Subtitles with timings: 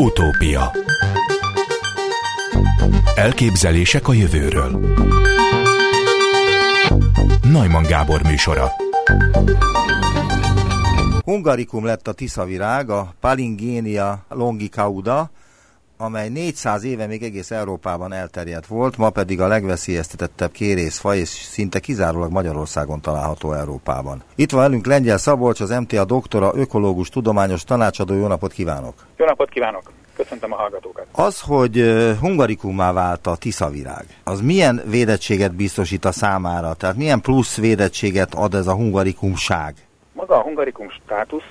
[0.00, 0.72] Utópia.
[3.14, 4.96] Elképzelések a jövőről.
[7.42, 8.72] Najman Gábor műsora.
[11.24, 15.30] Hungarikum lett a tiszavirág, a Palingénia longicauda,
[16.00, 21.80] amely 400 éve még egész Európában elterjedt volt, ma pedig a legveszélyeztetettebb kérészfaj, és szinte
[21.80, 24.22] kizárólag Magyarországon található Európában.
[24.34, 28.14] Itt van velünk Lengyel Szabolcs, az MTA doktora, ökológus, tudományos tanácsadó.
[28.14, 28.94] Jó napot kívánok!
[29.16, 29.92] Jó napot kívánok!
[30.16, 31.06] Köszöntöm a hallgatókat!
[31.12, 36.74] Az, hogy hungarikumá vált a tiszavirág, az milyen védettséget biztosít a számára?
[36.74, 39.74] Tehát milyen plusz védettséget ad ez a hungarikumság?
[40.12, 41.50] Maga a hungarikum státusz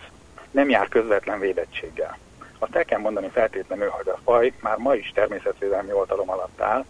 [0.52, 2.18] nem jár közvetlen védettséggel.
[2.59, 6.85] Azt el kell mondani feltétlenül, hogy a faj már ma is természetvédelmi oltalom alatt áll,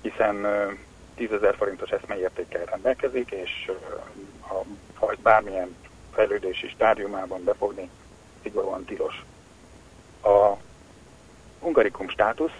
[0.00, 0.46] hiszen
[1.14, 3.70] 10 ezer forintos eszmeértékkel rendelkezik, és
[4.48, 4.64] a
[4.98, 5.76] fajt bármilyen
[6.14, 7.90] fejlődési stádiumában befogni
[8.42, 9.24] szigorúan tilos.
[10.22, 10.56] A
[11.60, 12.52] hungarikum státusz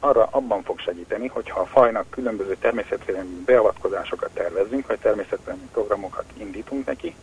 [0.00, 6.86] arra abban fog segíteni, hogyha a fajnak különböző természetvédelmi beavatkozásokat tervezünk, vagy természetvédelmi programokat indítunk
[6.86, 7.14] neki,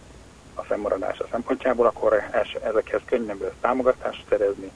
[0.56, 2.23] a fennmaradása szempontjából, akkor
[2.64, 4.72] ezekhez könnyebb lesz támogatást szerezni,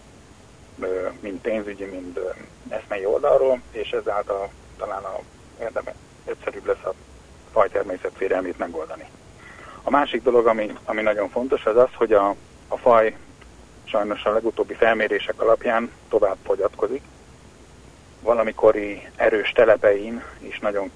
[1.19, 2.19] mind pénzügyi, mind
[2.69, 5.19] eszmei oldalról, és ezáltal talán a
[5.59, 5.93] érdemes,
[6.25, 6.93] egyszerűbb lesz a
[7.51, 9.09] faj természetvédelmét megoldani.
[9.83, 12.35] A másik dolog, ami, ami nagyon fontos, az az, hogy a,
[12.67, 13.15] a faj
[13.83, 17.01] sajnos a legutóbbi felmérések alapján tovább fogyatkozik.
[18.21, 20.91] Valamikori erős telepein is nagyon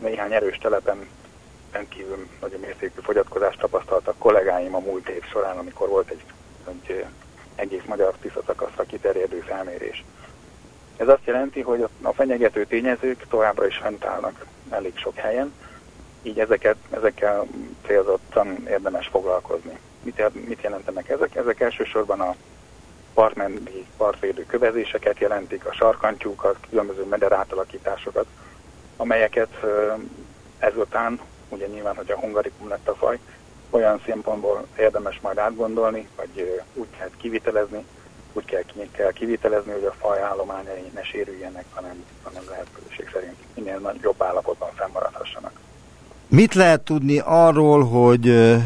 [0.00, 1.08] néhány erős telepen
[1.72, 6.22] rendkívül nagyon mértékű fogyatkozást tapasztaltak kollégáim a múlt év során, amikor volt egy,
[6.68, 7.04] egy
[7.54, 10.04] egész magyar tisztaszakaszra kiterjedő felmérés.
[10.96, 15.52] Ez azt jelenti, hogy a fenyegető tényezők továbbra is fent állnak elég sok helyen,
[16.22, 17.46] így ezeket, ezekkel
[17.86, 19.78] célzottan érdemes foglalkozni.
[20.02, 21.36] Mit, mit jelentenek ezek?
[21.36, 22.34] Ezek elsősorban a
[23.14, 28.26] partmenti partvédő kövezéseket jelentik, a sarkantyúkat, különböző meder átalakításokat,
[28.96, 29.64] amelyeket
[30.58, 33.18] ezután ugye nyilván, hogy a hungarikum lett a faj,
[33.70, 37.84] olyan szempontból érdemes majd átgondolni, vagy úgy kell kivitelezni,
[38.32, 43.94] úgy kell, kell kivitelezni, hogy a faj állományai ne sérüljenek, hanem, hanem lehetőség szerint minél
[44.02, 45.52] jobb állapotban fennmaradhassanak.
[46.28, 48.56] Mit lehet tudni arról, hogy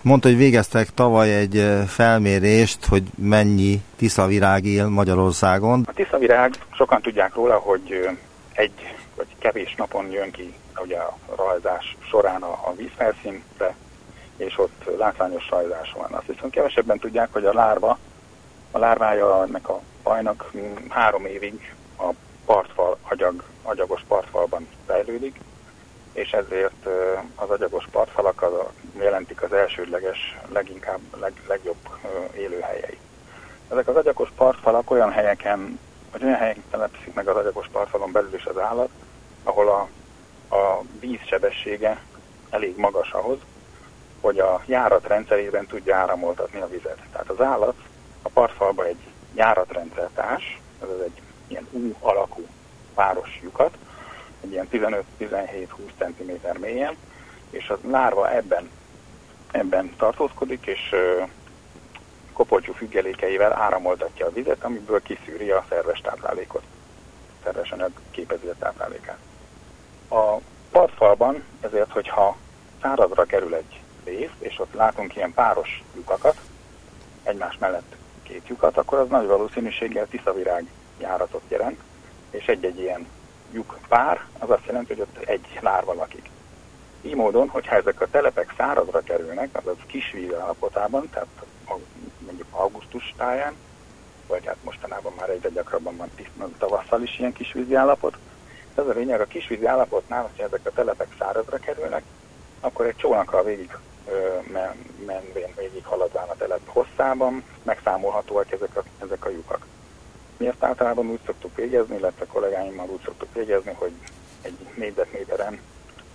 [0.00, 5.84] mondta, hogy végeztek tavaly egy felmérést, hogy mennyi tiszavirág él Magyarországon?
[5.86, 8.08] A tiszavirág, sokan tudják róla, hogy
[8.52, 8.72] egy
[9.16, 13.74] vagy kevés napon jön ki ugye a rajzás során a, a vízfelszínre,
[14.36, 16.12] és ott látványos rajzás van.
[16.12, 17.98] Azt viszont kevesebben tudják, hogy a lárva,
[18.70, 20.50] a lárvája ennek a fajnak
[20.88, 22.08] három évig a
[22.44, 25.40] partfal, agyag, agyagos partfalban fejlődik,
[26.12, 26.86] és ezért
[27.34, 31.88] az agyagos partfalak az a, jelentik az elsődleges, leginkább leg, legjobb
[32.36, 32.98] élőhelyei.
[33.70, 35.78] Ezek az agyagos partfalak olyan helyeken,
[36.12, 38.88] vagy olyan helyeken telepszik meg az agyagos partfalon belül is az állat,
[39.44, 39.88] ahol a
[40.52, 42.00] a víz sebessége
[42.50, 43.38] elég magas ahhoz,
[44.20, 46.98] hogy a járat rendszerében tudja áramoltatni a vizet.
[47.12, 47.76] Tehát az állat
[48.22, 49.00] a partfalba egy
[49.34, 52.46] járatrendszer társ, ez egy ilyen U alakú
[52.94, 53.40] páros
[54.40, 55.66] egy ilyen 15-17-20
[55.98, 56.96] cm mélyen,
[57.50, 58.70] és a lárva ebben,
[59.50, 60.94] ebben tartózkodik, és
[62.32, 66.62] kopoltyú függelékeivel áramoltatja a vizet, amiből kiszűri a szerves táplálékot,
[67.44, 69.18] szerves anyag képezi a táplálékát.
[70.12, 70.40] A
[70.70, 72.36] partfalban ezért, hogyha
[72.82, 76.36] szárazra kerül egy rész, és ott látunk ilyen páros lyukakat,
[77.22, 80.66] egymás mellett két lyukat, akkor az nagy valószínűséggel tiszavirág
[81.00, 81.80] járatot jelent,
[82.30, 83.06] és egy-egy ilyen
[83.52, 86.30] lyuk pár, az azt jelenti, hogy ott egy lárva lakik.
[87.02, 91.44] Így módon, hogyha ezek a telepek szárazra kerülnek, azaz kisvíz állapotában, tehát
[92.18, 93.54] mondjuk augusztus táján,
[94.26, 96.10] vagy hát mostanában már egyre gyakrabban van
[96.58, 98.16] tavasszal is ilyen kisvízi állapot,
[98.78, 102.02] ez a lényeg, a kisvízi állapotnál, hogyha ezek a telepek szárazra kerülnek,
[102.60, 103.76] akkor egy csónakkal végig
[104.52, 104.74] men,
[105.06, 109.66] menvén végig haladván a telep hosszában megszámolhatóak ezek a, ezek a lyukak.
[110.36, 113.92] Mi ezt általában úgy szoktuk végezni, illetve kollégáimmal úgy szoktuk végezni, hogy
[114.42, 115.60] egy négyzetméteren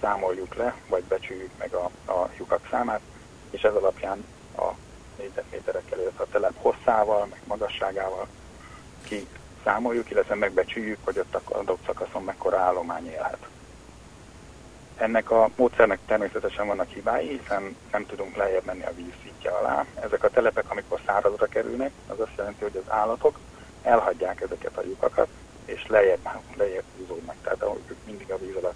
[0.02, 3.02] számoljuk le, vagy becsüljük meg a, a lyukak számát,
[3.50, 4.26] és ez alapján
[4.58, 4.68] a
[5.18, 8.28] négyzetméterekkel, illetve a telep hosszával, meg magasságával
[9.04, 9.28] ki
[9.64, 13.48] számoljuk, illetve megbecsüljük, hogy ott a adott szakaszon mekkora állomány élhet.
[14.98, 19.86] Ennek a módszernek természetesen vannak hibái, hiszen nem tudunk lejjebb menni a víz szintje alá.
[20.00, 23.40] Ezek a telepek, amikor szárazra kerülnek, az azt jelenti, hogy az állatok
[23.82, 25.28] elhagyják ezeket a lyukakat,
[25.66, 28.76] és lejjebb, lejjebb húzódnak, tehát ők mindig a víz alatt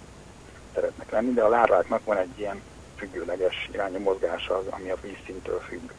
[0.74, 2.62] szeretnek lenni, de a lárváknak van egy ilyen
[2.96, 5.90] függőleges irányú mozgása, ami a vízszintől függ.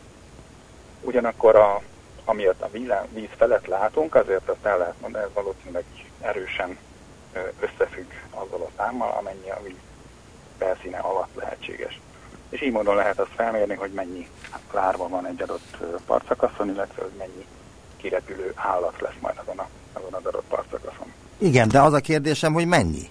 [1.02, 1.82] Ugyanakkor a,
[2.26, 5.84] amiatt a víz, víz felett látunk, azért azt el lehet mondani, ez valószínűleg
[6.22, 6.78] erősen
[7.60, 9.76] összefügg azzal a számmal, amennyi a víz
[10.58, 12.00] felszíne alatt lehetséges.
[12.50, 14.28] És így módon lehet azt felmérni, hogy mennyi
[14.74, 17.46] lárva van egy adott partszakaszon, illetve hogy mennyi
[17.98, 21.14] kirepülő állat lesz majd azon, a, azon az adott partszakaszon.
[21.38, 23.10] Igen, de az a kérdésem, hogy mennyi?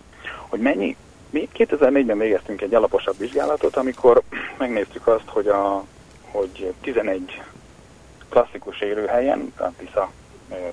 [0.49, 0.97] Hogy mennyi?
[1.31, 4.23] Mi 2004-ben végeztünk egy alaposabb vizsgálatot, amikor
[4.59, 5.85] megnéztük azt, hogy, a,
[6.31, 7.43] hogy 11
[8.33, 10.11] klasszikus élőhelyen, a Tisza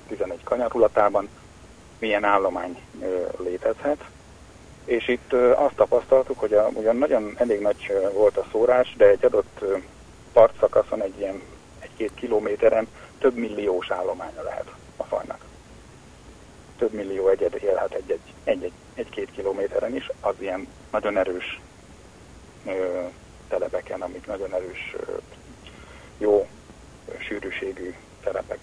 [0.08, 1.28] 11 kanyarulatában
[1.98, 2.82] milyen állomány
[3.38, 4.04] létezhet.
[4.84, 9.24] És itt azt tapasztaltuk, hogy a, ugyan nagyon elég nagy volt a szórás, de egy
[9.24, 9.64] adott
[10.32, 11.42] partszakaszon, egy ilyen
[11.78, 15.44] egy-két kilométeren több milliós állománya lehet a fajnak.
[16.78, 17.94] Több millió egyed élhet
[18.44, 21.60] egy-egy, egy-két kilométeren is, az ilyen nagyon erős
[22.66, 23.00] ö,
[23.48, 25.16] telepeken, amik nagyon erős, ö,
[27.30, 27.94] sűrűségű
[28.24, 28.58] telepek,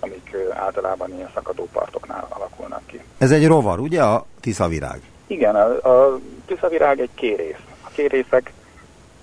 [0.00, 3.00] amik általában ilyen szakadó partoknál alakulnak ki.
[3.18, 5.00] Ez egy rovar, ugye a tiszavirág?
[5.26, 7.62] Igen, a, a tiszavirág egy kérész.
[7.84, 8.52] A kérészek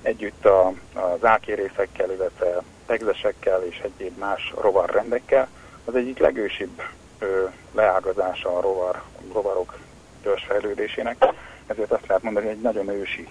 [0.02, 5.48] együtt a, az ákérészekkel, illetve tegzesekkel és egyéb más rovarrendekkel
[5.86, 6.82] az egyik legősibb
[7.20, 9.02] ö, leágazása a rovar,
[9.34, 9.78] rovarok
[10.24, 11.26] törzsfejlődésének,
[11.68, 13.28] ezért azt lehet mondani, hogy egy nagyon ősi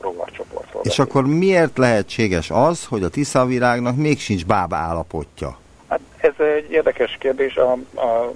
[0.00, 0.82] rovarcsoportról.
[0.84, 5.58] És akkor miért lehetséges az, hogy a tiszavirágnak még sincs bába állapotja?
[5.88, 7.56] Hát ez egy érdekes kérdés.
[7.56, 8.32] A, a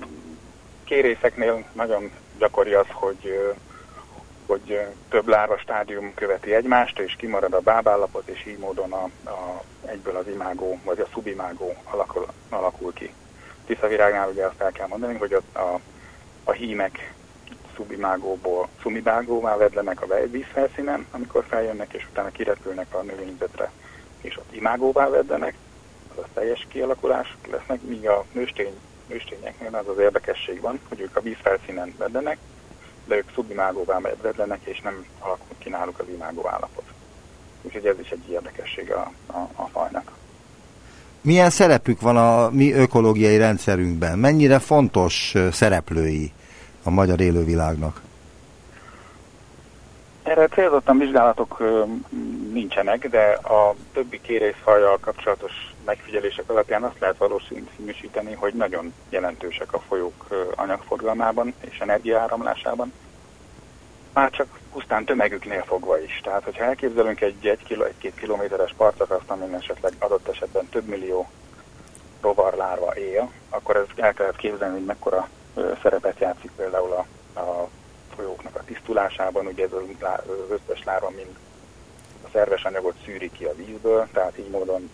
[0.84, 3.56] kérészeknél nagyon gyakori az, hogy
[4.48, 9.62] hogy több lárva stádium követi egymást, és kimarad a bábállapot, és így módon a, a,
[9.86, 13.12] egyből az imágó, vagy a szubimágó alakul, alakul ki.
[13.66, 15.80] Tiszavirágnál ugye azt el kell mondani, hogy a, a,
[16.44, 17.14] a hímek
[17.78, 23.70] szubimágóból szumibágóvá vedlenek a vízfelszínen, amikor feljönnek, és utána kirepülnek a növényzetre,
[24.20, 25.54] és ott imágóvá vedlenek,
[26.16, 28.72] az a teljes kialakulás lesznek, míg a nőstény,
[29.08, 32.38] nőstényeknél az az érdekesség van, hogy ők a vízfelszínen vedlenek,
[33.06, 36.84] de ők szubimágóvá vedlenek, és nem alakul ki náluk az imágó állapot.
[37.62, 40.12] Úgyhogy ez is egy érdekesség a, a, a fajnak.
[41.20, 44.18] Milyen szerepük van a mi ökológiai rendszerünkben?
[44.18, 46.32] Mennyire fontos szereplői
[46.88, 48.00] a magyar élővilágnak?
[50.22, 51.62] Erre célzottan vizsgálatok
[52.52, 55.52] nincsenek, de a többi kérészfajjal kapcsolatos
[55.84, 62.92] megfigyelések alapján azt lehet valószínűsíteni, hogy nagyon jelentősek a folyók anyagforgalmában és energiaáramlásában.
[64.12, 66.20] Már csak pusztán tömegüknél fogva is.
[66.22, 71.30] Tehát, hogyha elképzelünk egy 1-2 kilo, kilométeres partszakaszt, amin esetleg adott esetben több millió
[72.20, 75.28] rovarlárva él, akkor ez el kellett képzelni, hogy mekkora
[75.82, 77.06] szerepet játszik például a,
[77.40, 77.68] a
[78.16, 81.36] folyóknak a tisztulásában, ugye ez az összes lárva mind
[82.24, 84.90] a szerves anyagot szűri ki a vízből, tehát így módon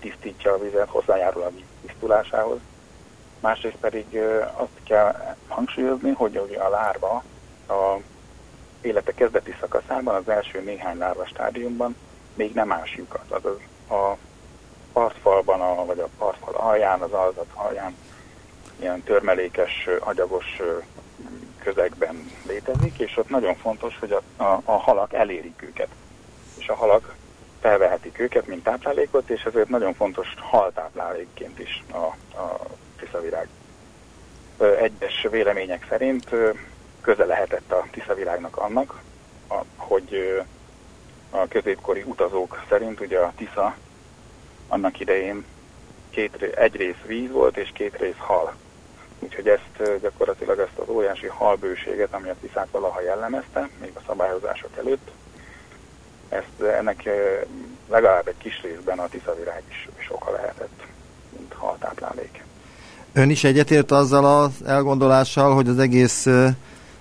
[0.00, 2.58] tisztítja a vizet, hozzájárul a víz tisztulásához.
[3.40, 4.18] Másrészt pedig
[4.56, 7.22] azt kell hangsúlyozni, hogy a lárva
[7.68, 7.96] a
[8.80, 11.96] élete kezdeti szakaszában, az első néhány lárva stádiumban
[12.34, 13.30] még nem ás lyukat.
[13.30, 13.58] Azaz
[13.90, 14.16] a
[14.92, 17.96] partfalban, a, vagy a partfal alján, az alzat alján
[18.80, 20.60] ilyen törmelékes, agyagos
[21.62, 25.88] közegben létezik, és ott nagyon fontos, hogy a, a, a halak elérik őket.
[26.58, 27.14] És a halak
[27.60, 31.96] felvehetik őket, mint táplálékot, és ezért nagyon fontos haltáplálékként is a,
[32.40, 32.60] a
[32.98, 33.48] tiszavirág.
[34.80, 36.30] Egyes vélemények szerint
[37.00, 39.02] köze lehetett a tiszavirágnak annak,
[39.48, 40.42] a, hogy
[41.30, 43.76] a középkori utazók szerint ugye a Tisza
[44.68, 45.44] annak idején
[46.10, 48.54] két, egy rész víz volt és két rész hal.
[49.18, 54.70] Úgyhogy ezt gyakorlatilag ezt az óriási halbőséget, ami a Tiszát valaha jellemezte, még a szabályozások
[54.78, 55.10] előtt,
[56.28, 57.08] ezt ennek
[57.88, 60.82] legalább egy kis részben a tiszavirág is, is oka lehetett,
[61.38, 62.44] mint haltáplálék.
[63.12, 66.26] Ön is egyetért azzal az elgondolással, hogy az egész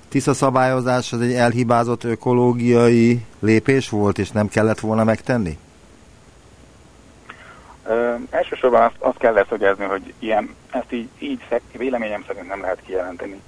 [0.09, 5.57] Tisza szabályozás az egy elhibázott ökológiai lépés volt, és nem kellett volna megtenni?
[8.29, 11.39] Elsősorban azt, azt kell leszögezni, hogy ilyen, ezt így, így
[11.71, 13.41] véleményem szerint nem lehet kijelenteni,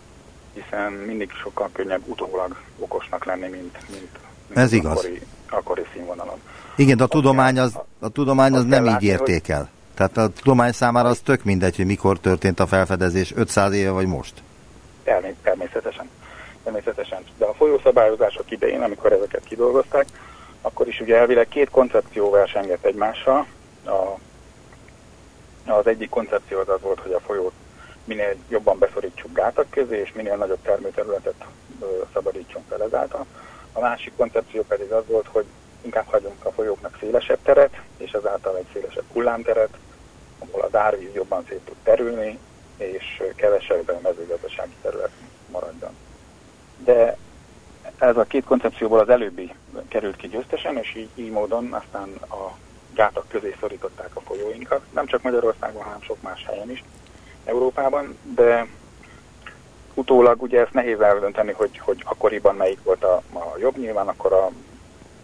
[0.54, 4.98] hiszen mindig sokkal könnyebb utólag okosnak lenni, mint, mint, mint Ez igaz.
[4.98, 6.42] Akkori, akkori színvonalon.
[6.76, 9.58] Igen, de a tudomány az, a tudomány az nem így értékel.
[9.58, 9.68] Hogy...
[9.96, 14.06] Tehát a tudomány számára az tök mindegy, hogy mikor történt a felfedezés, 500 éve vagy
[14.08, 14.34] most.
[15.44, 16.10] Természetesen.
[16.64, 17.24] Természetesen.
[17.38, 20.06] De a folyószabályozások idején, amikor ezeket kidolgozták,
[20.62, 23.46] akkor is ugye elvileg két koncepció versengett egymással.
[23.86, 24.18] A,
[25.70, 27.54] az egyik koncepció az az volt, hogy a folyót
[28.04, 31.46] minél jobban beszorítsuk gátak közé, és minél nagyobb termőterületet
[32.14, 33.26] szabadítsunk fel ezáltal.
[33.74, 35.46] A másik koncepció pedig az volt, hogy
[35.82, 39.78] inkább hagyunk a folyóknak szélesebb teret, és ezáltal egy szélesebb hullámteret,
[40.40, 42.40] ahol az árvíz jobban szét tud terülni,
[42.78, 45.12] és kevesebb mezőgazdasági terület
[45.52, 45.92] maradjon.
[46.78, 47.18] De
[47.98, 49.54] ez a két koncepcióból az előbbi
[49.88, 52.58] került ki győztesen, és így, így módon aztán a
[53.00, 56.84] gátak közé szorították a folyóinkat, nem csak Magyarországon, hanem sok más helyen is
[57.46, 58.68] Európában, de
[59.94, 64.34] utólag ugye ezt nehéz eldönteni, hogy, hogy akkoriban melyik volt a, a jobb, nyilván akkor
[64.34, 64.46] a,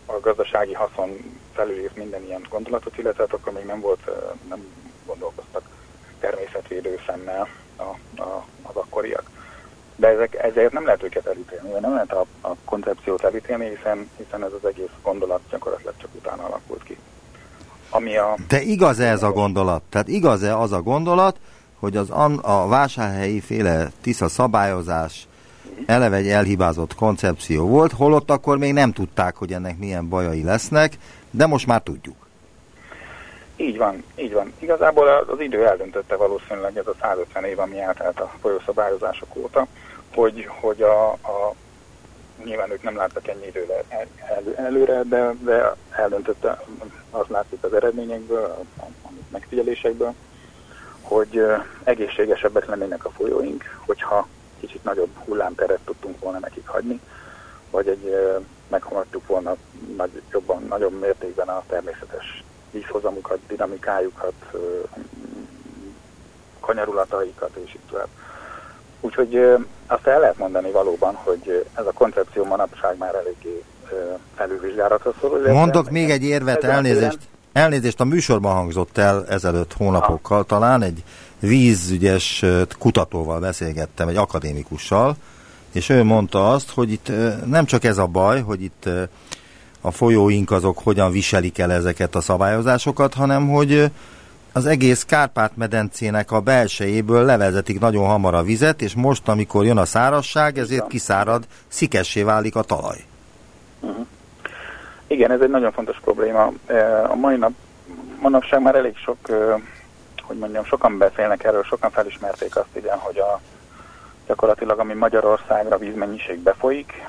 [0.05, 4.10] a gazdasági haszon felülírt minden ilyen gondolatot, illetve hát akkor még nem volt,
[4.50, 4.65] nem
[5.05, 5.70] gondolkoztak
[6.20, 9.29] természetvédő szemmel a, a, az akkoriak.
[9.96, 14.10] De ezek, ezért nem lehet őket elítélni, vagy nem lehet a, a koncepciót elítélni, hiszen,
[14.17, 16.98] hiszen ez az egész gondolat gyakorlatilag csak utána alakult ki.
[17.96, 18.36] Ami a...
[18.48, 19.82] De igaz-e ez a gondolat?
[19.90, 21.38] Tehát igaz-e az a gondolat,
[21.80, 22.10] hogy az
[22.42, 25.28] a vásárhelyi féle tisza szabályozás
[25.86, 30.94] eleve egy elhibázott koncepció volt, holott akkor még nem tudták, hogy ennek milyen bajai lesznek,
[31.32, 32.16] de most már tudjuk.
[33.56, 34.54] Így van, így van.
[34.60, 39.68] Igazából az idő eldöntötte valószínűleg ez a 150 év, ami eltelt a folyószabályozások óta,
[40.16, 41.54] hogy, hogy a, a
[42.44, 46.62] nyilván ők nem láttak ennyi időre el, el, előre, de, de eldöntötte,
[47.15, 48.43] az látszik az eredményekből,
[48.77, 48.86] a,
[49.31, 50.13] megfigyelésekből,
[51.01, 51.41] hogy
[51.84, 54.27] egészségesebbek lennének a folyóink, hogyha
[54.60, 57.00] kicsit nagyobb hullámteret tudtunk volna nekik hagyni,
[57.72, 58.15] vagy egy
[58.67, 59.55] meghaladtuk volna
[59.98, 64.34] nagy, jobban, nagyobb mértékben a természetes vízhozamukat, dinamikájukat,
[66.60, 68.07] kanyarulataikat, és így tovább.
[69.01, 69.36] Úgyhogy
[69.88, 73.63] azt el lehet mondani valóban, hogy ez a koncepció manapság már eléggé
[74.36, 75.51] felülvizsgálatra szorul.
[75.51, 77.20] Mondok még egy érvet, elnézést.
[77.54, 80.44] Elnézést, a műsorban hangzott el ezelőtt hónapokkal, ha.
[80.44, 81.04] talán egy
[81.39, 82.46] vízügyes
[82.80, 85.15] kutatóval beszélgettem, egy akadémikussal,
[85.72, 87.12] és ő mondta azt, hogy itt
[87.46, 88.89] nem csak ez a baj, hogy itt
[89.82, 93.92] a folyóink azok hogyan viselik el ezeket a szabályozásokat, hanem hogy
[94.51, 99.86] az egész Kárpát-medencének a belsejéből levezetik nagyon hamar a vizet, és most, amikor jön a
[99.86, 103.04] szárasság, ezért kiszárad, szikessé válik a talaj.
[103.79, 104.05] Uh-huh.
[105.08, 106.51] Igen, ez egy nagyon fontos probléma.
[107.08, 107.51] A mai nap,
[108.22, 109.17] manapság már elég sok,
[110.22, 113.39] hogy mondjam, sokan beszélnek erről, sokan felismerték azt, igen, hogy a,
[114.27, 117.05] gyakorlatilag ami Magyarországra vízmennyiség befolyik,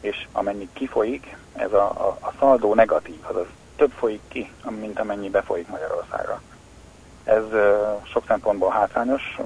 [0.00, 4.50] és amennyi kifolyik, ez a, a, a szaldó negatív, azaz több folyik ki,
[4.80, 6.40] mint amennyi befolyik Magyarországra.
[7.24, 7.44] Ez
[8.04, 9.38] sok szempontból hátrányos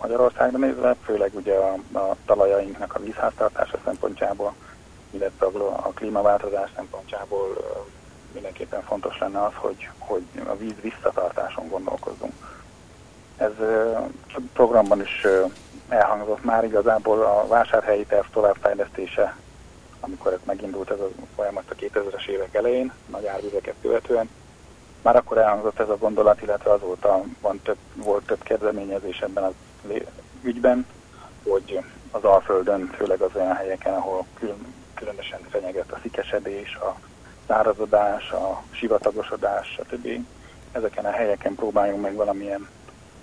[0.00, 4.54] Magyarországra nézve, főleg ugye a, a talajainknak a vízháztartása szempontjából,
[5.10, 7.56] illetve a, klímaváltozás szempontjából
[8.32, 12.32] mindenképpen fontos lenne az, hogy, hogy a víz visszatartáson gondolkozzunk.
[13.36, 13.52] Ez
[14.52, 15.26] programban is
[15.88, 19.36] elhangzott már igazából a vásárhelyi terv továbbfejlesztése,
[20.00, 24.28] amikor ez megindult ez a folyamat a 2000-es évek elején, nagy árvizeket követően,
[25.02, 29.52] már akkor elhangzott ez a gondolat, illetve azóta van több, volt több kezdeményezés ebben az
[30.42, 30.86] ügyben,
[31.42, 36.96] hogy az Alföldön, főleg az olyan helyeken, ahol külön, különösen fenyeget a szikesedés, a
[37.46, 40.08] szárazodás, a sivatagosodás, stb.
[40.72, 42.68] Ezeken a helyeken próbáljunk meg valamilyen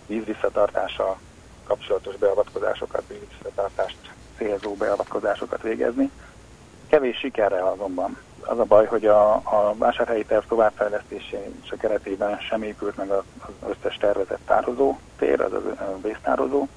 [0.07, 1.17] vízvisszatartással
[1.63, 3.97] kapcsolatos beavatkozásokat, vízvisszatartást
[4.37, 6.11] célzó beavatkozásokat végezni.
[6.87, 8.17] Kevés sikerrel azonban.
[8.41, 11.37] Az a baj, hogy a, a vásárhelyi terv továbbfejlesztése
[11.79, 13.23] keretében sem épült meg az
[13.67, 16.67] összes tervezett tározó tér, az a vésztározó,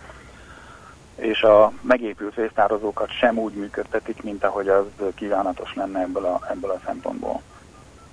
[1.18, 4.84] és a megépült vésztározókat sem úgy működtetik, mint ahogy az
[5.14, 7.42] kívánatos lenne ebből a, ebből a szempontból.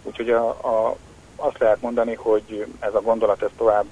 [0.03, 0.95] Úgyhogy a, a,
[1.35, 3.85] azt lehet mondani, hogy ez a gondolat ez tovább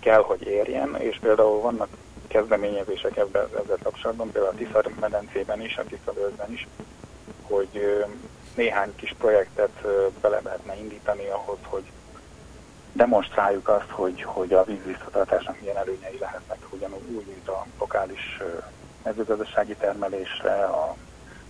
[0.00, 1.88] kell, hogy érjen, és például vannak
[2.28, 6.12] kezdeményezések ebben, ezzel kapcsolatban, például a Tisza medencében is, a Tisza
[6.46, 6.66] is,
[7.42, 8.04] hogy
[8.54, 9.84] néhány kis projektet
[10.20, 11.82] bele lehetne indítani ahhoz, hogy
[12.92, 18.40] demonstráljuk azt, hogy, hogy a vízvisszatartásnak milyen előnyei lehetnek, ugyanúgy úgy, mint a lokális
[19.02, 20.96] mezőgazdasági termelésre, a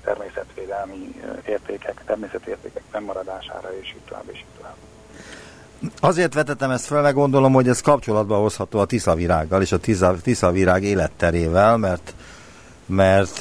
[0.04, 4.74] természetvédelmi értékek, természetértékek fennmaradására, és így tovább, és így tovább.
[6.00, 9.78] Azért vetettem ezt fel, meg gondolom, hogy ez kapcsolatba hozható a tiszavirággal és a
[10.22, 12.14] tiszavirág életterével, mert,
[12.86, 13.40] mert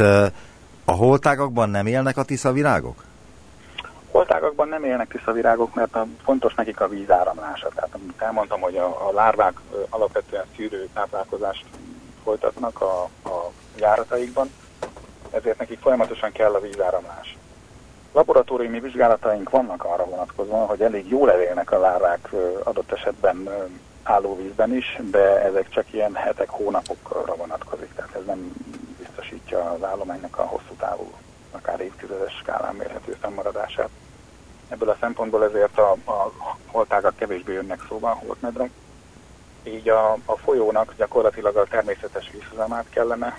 [0.86, 3.04] a holtágakban nem élnek a tiszavirágok?
[4.12, 7.70] Holtágakban nem élnek tiszavirágok, mert a, fontos nekik a vízáramlása.
[7.76, 11.66] Tehát amit elmondtam, hogy a, a lárvák alapvetően szűrő táplálkozást
[12.24, 14.52] folytatnak a, a járataikban,
[15.32, 17.38] ezért nekik folyamatosan kell a vízáramlás.
[18.14, 22.30] Laboratóriumi vizsgálataink vannak arra vonatkozóan, hogy elég jól elélnek a lárvák
[22.64, 23.50] adott esetben
[24.04, 28.54] állóvízben is, de ezek csak ilyen hetek, hónapokra vonatkozik, tehát ez nem
[28.98, 31.12] biztosítja az állománynak a hosszú távú,
[31.52, 33.90] akár évtizedes skálán mérhető fennmaradását.
[34.80, 36.32] Ebből a szempontból ezért a, a
[36.66, 38.70] holtágak kevésbé jönnek szóba, holtmedrek,
[39.64, 43.38] így a, a folyónak gyakorlatilag a természetes vízhozamát kellene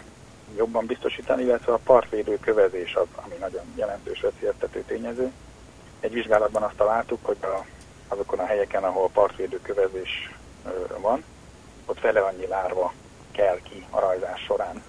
[0.56, 5.32] jobban biztosítani, illetve a partvédő kövezés az, ami nagyon jelentős veszélyeztető tényező.
[6.00, 7.64] Egy vizsgálatban azt találtuk, hogy a,
[8.08, 10.34] azokon a helyeken, ahol partvédő kövezés
[10.98, 11.24] van,
[11.86, 12.92] ott fele annyi lárva
[13.32, 14.82] kell ki a rajzás során,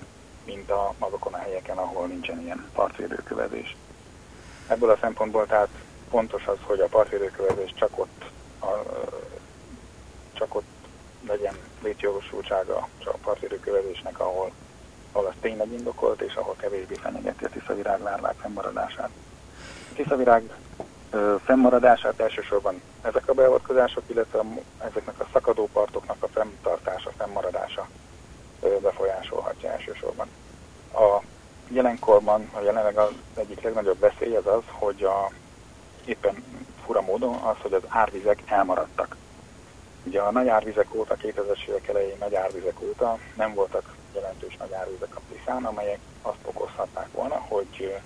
[0.46, 3.76] mint a, azokon a helyeken, ahol nincsen ilyen partvédőkövezés.
[4.68, 5.70] Ebből a szempontból tehát
[6.12, 8.26] fontos az, hogy a partvédőkövezés csak ott,
[8.62, 8.84] a,
[10.34, 10.72] csak ott
[11.28, 14.52] legyen létjogosultsága a partvédőkövezésnek, ahol,
[15.12, 19.10] ahol az tényleg indokolt, és ahol kevésbé fenyegeti a tiszavirág lárvák fennmaradását.
[19.92, 20.54] A tiszavirág
[21.46, 24.44] fennmaradását elsősorban ezek a beavatkozások, illetve
[24.78, 27.88] ezeknek a szakadó partoknak a fenntartása, fennmaradása
[28.82, 30.28] befolyásolhatja elsősorban.
[30.94, 31.22] A
[31.68, 35.32] jelenkorban, a jelenleg az egyik legnagyobb veszély az az, hogy a,
[36.06, 36.44] éppen
[36.86, 39.16] fura módon az, hogy az árvizek elmaradtak.
[40.04, 44.74] Ugye a nagy árvizek óta, 2000-es évek elején nagy árvizek óta nem voltak jelentős nagy
[44.74, 48.02] árvizek a Tiszán, amelyek azt okozhatták volna, hogy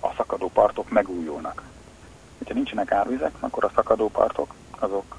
[0.00, 1.62] a szakadó partok megújulnak.
[2.46, 5.16] Ha nincsenek árvizek, akkor a szakadó partok azok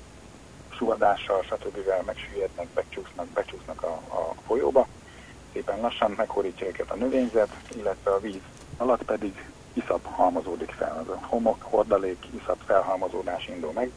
[0.70, 1.78] suvadással, stb.
[2.06, 4.88] megsüllyednek, becsúsznak, becsúsznak a, a folyóba,
[5.54, 8.42] szépen lassan meghorítja őket a növényzet, illetve a víz
[8.78, 9.46] alatt pedig
[9.84, 13.92] iszap halmozódik fel, az a homok, hordalék, iszap felhalmozódás indul meg,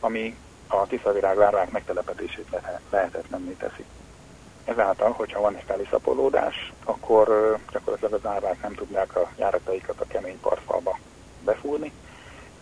[0.00, 3.84] ami a tiszavirág lárvák megtelepedését lehetetlenné teszi.
[4.64, 10.40] Ezáltal, hogyha van egy feliszapolódás, akkor gyakorlatilag az lárvák nem tudják a járataikat a kemény
[10.40, 10.98] partfalba
[11.44, 11.92] befúrni,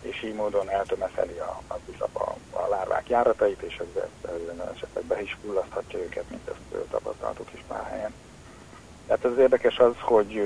[0.01, 1.77] és így módon eltömeszeli a, a,
[2.13, 7.53] a, a lárvák járatait, és ezzel, ezzel esetleg be is fullaszthatja őket, mint ezt tapasztaltuk
[7.53, 8.13] is pár helyen.
[9.07, 10.41] Tehát az érdekes az, hogy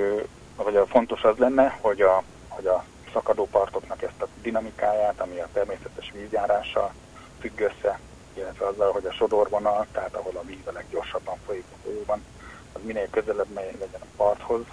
[0.56, 5.38] vagy a fontos az lenne, hogy a, hogy a szakadó partoknak ezt a dinamikáját, ami
[5.40, 6.92] a természetes vízjárással
[7.40, 7.98] függ össze,
[8.34, 12.24] illetve azzal, hogy a sodorvonal, tehát ahol a víz a leggyorsabban folyik a folyóban,
[12.72, 14.64] az minél közelebb legyen a parthoz,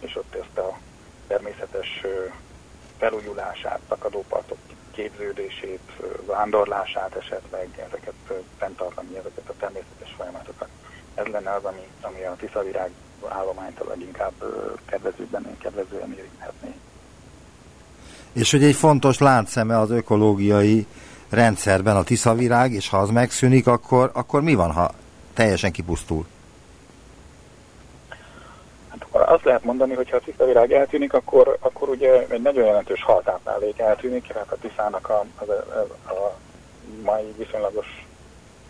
[0.00, 0.78] és ott ezt a
[1.26, 2.04] természetes
[2.98, 4.58] felújulását, takadópartok
[4.90, 5.92] képződését,
[6.26, 8.14] vándorlását esetleg, ezeket
[8.58, 10.68] fenntartani, ezeket a természetes folyamatokat.
[11.14, 12.90] Ez lenne az, ami, ami a tiszavirág
[13.28, 14.32] állományt a leginkább
[14.84, 16.74] kedvezőben, kedvezően érinthetné.
[18.32, 20.86] És hogy egy fontos láncszeme az ökológiai
[21.28, 24.90] rendszerben a tiszavirág, és ha az megszűnik, akkor, akkor mi van, ha
[25.34, 26.26] teljesen kipusztul?
[29.12, 33.78] azt lehet mondani, hogy ha a tiszavirág eltűnik, akkor, akkor ugye egy nagyon jelentős haltáplálék
[33.78, 36.36] eltűnik, tehát a tiszának a, a, a, a
[37.04, 38.06] mai viszonylagos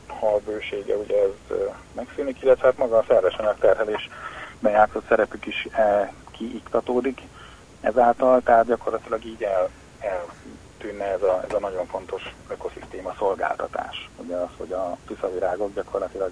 [0.07, 1.57] halbősége ugye ez
[1.93, 4.09] megszűnik, illetve hát maga a szerves terhelés
[4.61, 7.21] bejátszott szerepük is e, kiiktatódik
[7.81, 9.69] ezáltal, tehát gyakorlatilag így el,
[10.01, 14.11] eltűnne ez a, ez a nagyon fontos ökoszisztéma szolgáltatás.
[14.17, 16.31] Ugye az, hogy a tiszavirágok gyakorlatilag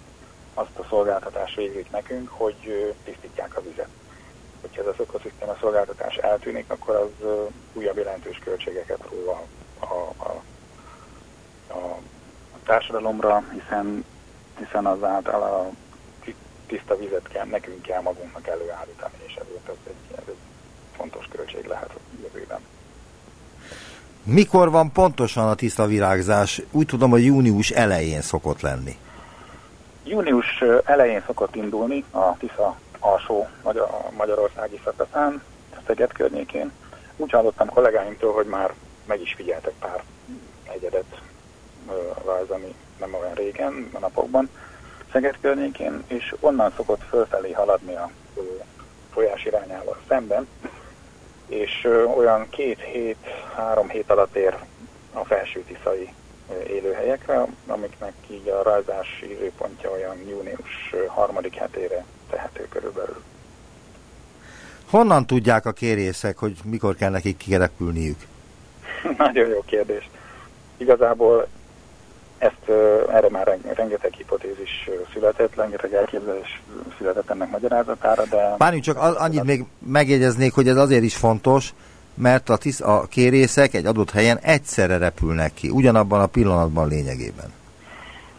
[0.55, 3.89] azt a szolgáltatást végzik nekünk, hogy tisztítják a vizet
[4.61, 7.27] hogyha ez az ökoszisztéma szolgáltatás eltűnik, akkor az
[7.73, 9.43] újabb jelentős költségeket ró a,
[9.85, 10.33] a, a,
[11.73, 11.99] a
[12.65, 14.05] társadalomra, hiszen,
[14.59, 15.71] hiszen azáltal a
[16.69, 20.37] tiszta vizet kell, nekünk kell magunknak előállítani, és ezért ez egy, ez egy
[20.97, 22.61] fontos költség lehet a jövőben.
[24.23, 26.63] Mikor van pontosan a tiszta virágzás?
[26.71, 28.97] Úgy tudom, hogy június elején szokott lenni.
[30.05, 35.43] Június elején szokott indulni a Tisza alsó Magyar, magyarországi szakaszán,
[35.87, 36.73] Szeged környékén.
[37.17, 38.75] Úgy hallottam kollégáimtól, hogy már
[39.07, 40.03] meg is figyeltek pár
[40.73, 41.21] egyedet
[42.25, 44.51] rajzani nem olyan régen, a napokban,
[45.13, 48.11] Szeged környékén, és onnan szokott fölfelé haladni a
[49.13, 50.49] folyás irányával szemben,
[51.47, 54.57] és olyan két hét, három hét alatt ér
[55.13, 56.13] a felső tiszai
[56.69, 63.23] élőhelyekre, amiknek így a rajzási időpontja olyan június harmadik hetére tehető körülbelül.
[64.91, 68.19] Honnan tudják a kérészek, hogy mikor kell nekik kirepülniük?
[69.19, 70.11] Nagyon jó kérdés.
[70.77, 71.49] Igazából
[72.39, 72.69] ezt
[73.13, 76.63] erre már rengeteg hipotézis született, rengeteg elképzelés
[76.99, 78.55] született ennek magyarázatára, de...
[78.59, 81.73] Várjunk csak, annyit még megjegyeznék, hogy ez azért is fontos,
[82.15, 87.53] mert a, tisz, a kérészek egy adott helyen egyszerre repülnek ki, ugyanabban a pillanatban lényegében.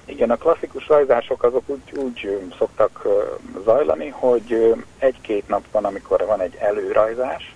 [0.05, 3.07] Igen, a klasszikus rajzások azok úgy, úgy szoktak
[3.63, 7.55] zajlani, hogy egy-két nap van, amikor van egy előrajzás,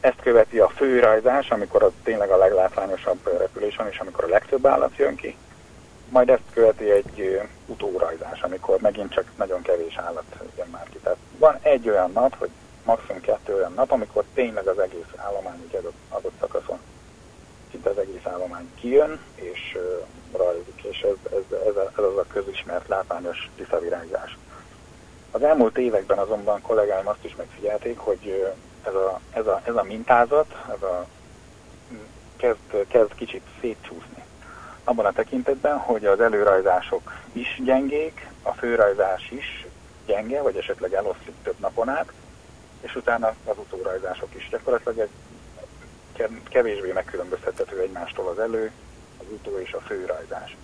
[0.00, 4.66] ezt követi a főrajzás, amikor az tényleg a leglátványosabb repülés van, és amikor a legtöbb
[4.66, 5.36] állat jön ki,
[6.08, 10.24] majd ezt követi egy utórajzás, amikor megint csak nagyon kevés állat
[10.56, 10.98] jön már ki.
[11.02, 12.50] Tehát van egy olyan nap, hogy
[12.84, 16.78] maximum kettő olyan nap, amikor tényleg az egész állomány adott, adott szakaszon
[17.70, 19.78] szinte az egész állomány kijön, és
[20.36, 24.38] rajzik, és ez, ez, ez, ez az a közismert látványos tiszavirágzás.
[25.30, 29.82] Az elmúlt években azonban kollégáim azt is megfigyelték, hogy ez a, ez a, ez a
[29.82, 31.06] mintázat, ez a,
[32.36, 34.24] kezd, kezd kicsit szétcsúszni.
[34.84, 39.66] Abban a tekintetben, hogy az előrajzások is gyengék, a főrajzás is
[40.06, 42.12] gyenge, vagy esetleg eloszlik több napon át,
[42.80, 45.10] és utána az utórajzások is gyakorlatilag egy
[46.48, 48.70] kevésbé megkülönböztethető egymástól az elő,
[49.18, 50.56] az utó és a főrajzás.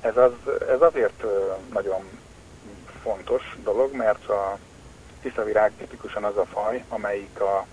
[0.00, 0.32] Ez, az,
[0.68, 1.24] ez azért
[1.72, 2.08] nagyon
[3.02, 4.58] fontos dolog, mert a
[5.28, 7.66] tiszavirág tipikusan az a faj, amelyik a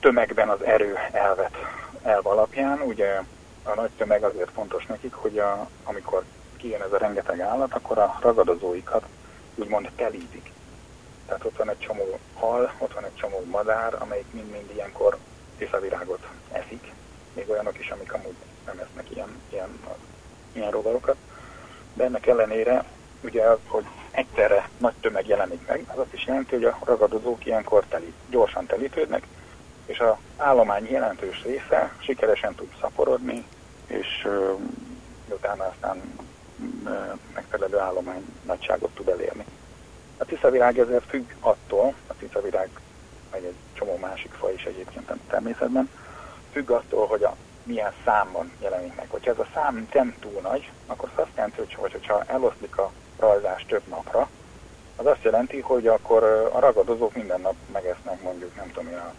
[0.00, 1.56] tömegben az erő elvet
[2.02, 3.20] elv alapján, ugye
[3.62, 6.24] a nagy tömeg azért fontos nekik, hogy a, amikor
[6.56, 9.06] kijön ez a rengeteg állat, akkor a ragadozóikat
[9.54, 10.52] úgymond telítik.
[11.26, 15.16] Tehát ott van egy csomó hal, ott van egy csomó madár, amelyik mind-mind ilyenkor
[15.58, 16.92] tiszavirágot eszik.
[17.32, 18.36] Még olyanok is, amik amúgy
[18.66, 19.78] nem esznek ilyen, ilyen,
[20.52, 21.16] ilyen rovarokat.
[21.94, 22.84] De ennek ellenére
[23.20, 23.84] ugye hogy
[24.16, 28.66] egyszerre nagy tömeg jelenik meg, az azt is jelenti, hogy a ragadozók ilyenkor telít, gyorsan
[28.66, 29.26] telítődnek,
[29.86, 33.44] és az állomány jelentős része sikeresen tud szaporodni,
[33.86, 34.28] és
[35.28, 36.02] utána aztán
[37.34, 39.44] megfelelő állomány nagyságot tud elérni.
[40.16, 42.68] A tiszavirág ezért függ attól, a tiszavirág,
[43.30, 45.90] vagy egy csomó másik faj is egyébként a természetben,
[46.52, 49.06] függ attól, hogy a milyen számban jelenik meg.
[49.08, 53.64] Hogyha ez a szám nem túl nagy, akkor azt jelenti, hogy hogyha eloszlik a rajzás
[53.68, 54.28] több napra,
[54.96, 59.12] az azt jelenti, hogy akkor a ragadozók minden nap megesznek mondjuk, nem tudom, a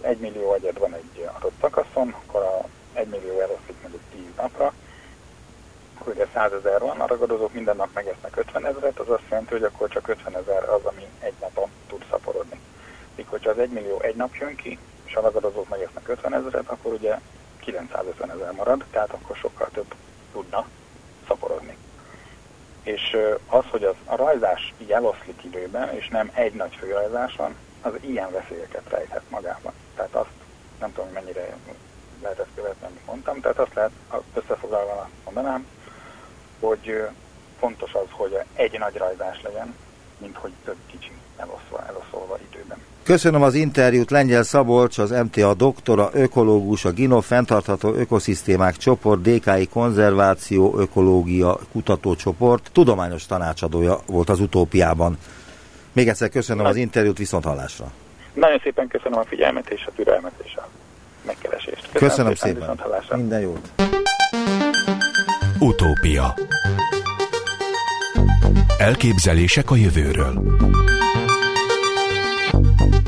[0.00, 4.72] 1 millió agyad van egy adott szakaszon, akkor a 1 millió eloszlik mondjuk 10 napra,
[5.98, 9.52] akkor ugye 100 ezer van, a ragadozók minden nap megesznek 50 ezeret, az azt jelenti,
[9.52, 12.60] hogy akkor csak 50 ezer az, ami egy napon tud szaporodni.
[13.16, 16.68] Míg hogyha az 1 millió egy nap jön ki, és a ragadozók megesznek 50 ezeret,
[16.68, 17.18] akkor ugye
[17.60, 19.94] 950 ezer marad, tehát akkor sokkal több
[20.32, 20.66] tudna
[21.28, 21.76] szaporodni.
[22.82, 23.16] És
[23.46, 27.92] az, hogy az, a rajzás így eloszlik időben, és nem egy nagy főrajzás van, az
[28.00, 29.72] ilyen veszélyeket rejthet magában.
[29.94, 30.30] Tehát azt
[30.80, 31.56] nem tudom, mennyire
[32.22, 33.92] lehet ezt követni, amit mondtam, tehát azt lehet
[34.34, 35.66] összefoglalva mondanám,
[36.60, 37.08] hogy
[37.58, 39.74] fontos az, hogy egy nagy rajzás legyen,
[40.20, 42.78] mint hogy több kicsi eloszva, eloszolva időben.
[43.02, 49.66] Köszönöm az interjút Lengyel Szabolcs, az MTA doktora, ökológus, a GINO fenntartható ökoszisztémák csoport, DKI
[49.66, 55.18] konzerváció, ökológia kutatócsoport, tudományos tanácsadója volt az utópiában.
[55.92, 57.90] Még egyszer köszönöm az interjút, viszont hallásra.
[58.32, 60.68] Nagyon szépen köszönöm a figyelmet és a türelmet és a
[61.26, 61.88] megkeresést.
[61.92, 62.76] Köszönöm, köszönöm szépen.
[63.00, 63.18] szépen.
[63.18, 63.70] Minden jót.
[65.58, 66.34] Utópia
[68.78, 70.58] Elképzelések a jövőről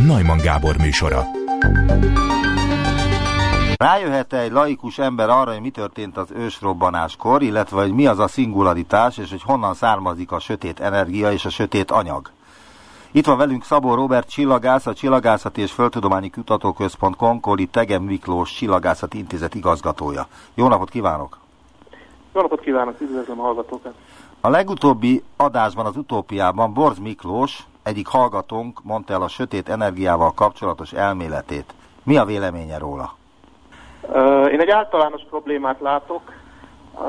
[0.06, 1.24] Najman Gábor műsora
[3.76, 8.28] Rájöhet egy laikus ember arra, hogy mi történt az ősrobbanáskor, illetve hogy mi az a
[8.28, 12.30] szingularitás, és hogy honnan származik a sötét energia és a sötét anyag?
[13.10, 19.18] Itt van velünk Szabó Robert csillagász, a Csillagászati és Földtudományi Kutatóközpont Konkoli Tegem Miklós Csillagászati
[19.18, 20.26] Intézet igazgatója.
[20.54, 21.38] Jó napot kívánok!
[22.34, 23.94] Jó napot kívánok, üdvözlöm a hallgatókat!
[24.44, 30.92] A legutóbbi adásban az utópiában Borz Miklós, egyik hallgatónk mondta el a sötét energiával kapcsolatos
[30.92, 31.74] elméletét.
[32.02, 33.16] Mi a véleménye róla?
[34.50, 36.32] Én egy általános problémát látok,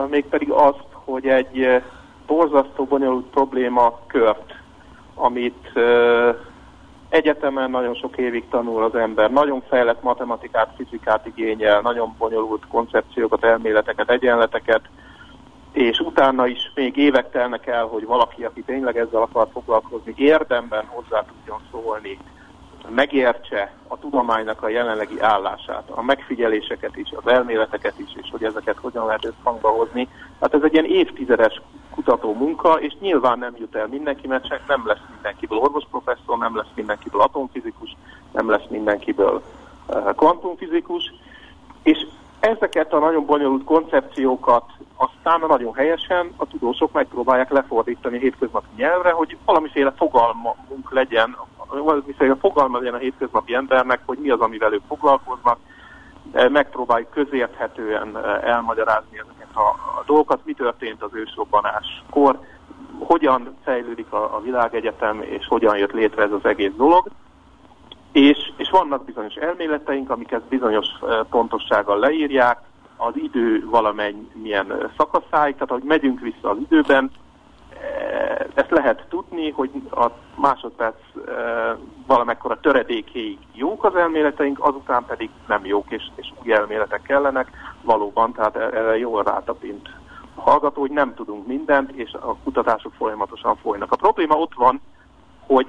[0.09, 1.81] mégpedig azt, hogy egy
[2.27, 4.53] borzasztó bonyolult probléma kört,
[5.15, 5.71] amit
[7.09, 13.43] egyetemen nagyon sok évig tanul az ember, nagyon fejlett matematikát, fizikát igényel, nagyon bonyolult koncepciókat,
[13.43, 14.81] elméleteket, egyenleteket,
[15.73, 20.85] és utána is még évek telnek el, hogy valaki, aki tényleg ezzel akar foglalkozni, érdemben
[20.85, 22.19] hozzá tudjon szólni,
[22.89, 28.77] megértse a tudománynak a jelenlegi állását, a megfigyeléseket is, az elméleteket is, és hogy ezeket
[28.77, 30.07] hogyan lehet összhangba hozni.
[30.41, 34.67] Hát ez egy ilyen évtizedes kutató munka, és nyilván nem jut el mindenki, mert csak
[34.67, 37.95] nem lesz mindenkiből orvosprofesszor, nem lesz mindenkiből atomfizikus,
[38.31, 39.41] nem lesz mindenkiből
[39.87, 41.13] uh, kvantumfizikus,
[41.83, 42.05] és
[42.43, 44.63] ezeket a nagyon bonyolult koncepciókat
[44.95, 52.35] aztán nagyon helyesen a tudósok megpróbálják lefordítani a hétköznapi nyelvre, hogy valamiféle fogalmunk legyen, valamiféle
[52.35, 55.57] fogalma legyen a hétköznapi embernek, hogy mi az, amivel ők foglalkoznak,
[56.31, 59.67] megpróbáljuk közérthetően elmagyarázni ezeket a,
[59.99, 62.39] a dolgokat, mi történt az ősrobbanáskor,
[62.99, 67.07] hogyan fejlődik a, a világegyetem, és hogyan jött létre ez az egész dolog.
[68.13, 70.85] És, és vannak bizonyos elméleteink, amik ezt bizonyos
[71.29, 72.57] pontossággal leírják,
[72.97, 77.11] az idő valamennyien szakaszáig, tehát ahogy megyünk vissza az időben,
[78.53, 80.95] ezt lehet tudni, hogy a másodperc
[81.27, 81.31] e,
[82.07, 87.49] valamekkora töredékéig jók az elméleteink, azután pedig nem jók, és, és új elméletek kellenek.
[87.81, 89.89] Valóban, tehát erre jól rátapint
[90.35, 93.91] a hallgató, hogy nem tudunk mindent, és a kutatások folyamatosan folynak.
[93.91, 94.81] A probléma ott van,
[95.45, 95.67] hogy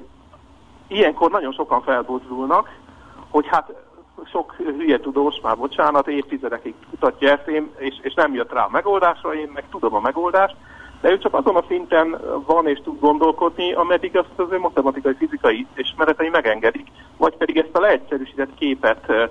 [0.94, 2.70] ilyenkor nagyon sokan felbozdulnak,
[3.30, 3.72] hogy hát
[4.30, 8.70] sok hülye tudós, már bocsánat, évtizedekig kutatja ezt, én, és, és nem jött rá a
[8.70, 10.56] megoldásra, én meg tudom a megoldást,
[11.00, 15.14] de ő csak azon a szinten van és tud gondolkodni, ameddig azt az ő matematikai,
[15.14, 19.30] fizikai ismeretei megengedik, vagy pedig ezt a leegyszerűsített képet e, e,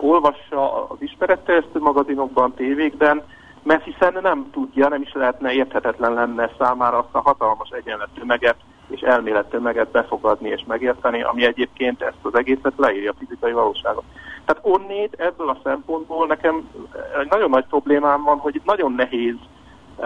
[0.00, 3.22] olvassa az ismeretterjesztő magazinokban, tévékben,
[3.62, 8.56] mert hiszen nem tudja, nem is lehetne érthetetlen lenne számára azt a hatalmas egyenlettömeget
[8.90, 14.04] és elmélettömeget befogadni és megérteni, ami egyébként ezt az egészet leírja a fizikai valóságot.
[14.44, 16.68] Tehát onnét ebből a szempontból nekem
[17.20, 19.34] egy nagyon nagy problémám van, hogy nagyon nehéz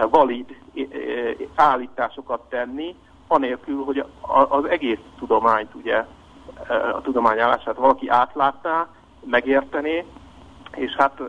[0.09, 0.55] valid
[1.55, 2.95] állításokat tenni,
[3.27, 4.03] anélkül, hogy
[4.49, 6.05] az egész tudományt, ugye,
[6.93, 8.87] a tudományállását valaki átlátná,
[9.23, 10.05] megértené,
[10.75, 11.21] és hát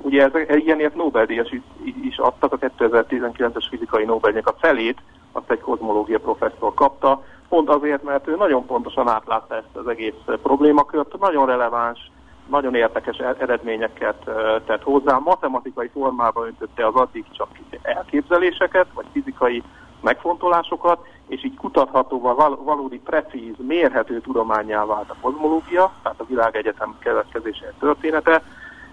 [0.00, 1.54] ugye ez, ilyenért Nobel-díjas
[2.02, 4.98] is adtak, a 2019-es fizikai Nobel-díjnak a felét,
[5.36, 10.14] azt egy kozmológia professzor kapta, pont azért, mert ő nagyon pontosan átlátta ezt az egész
[10.42, 12.10] problémakört, nagyon releváns,
[12.48, 14.30] nagyon érdekes e- eredményeket
[14.66, 17.48] tett hozzá, matematikai formában öntötte az addig csak
[17.82, 19.62] elképzeléseket, vagy fizikai
[20.00, 27.72] megfontolásokat, és így kutathatóval valódi precíz, mérhető tudományá vált a kozmológia, tehát a világegyetem keletkezése
[27.78, 28.42] története,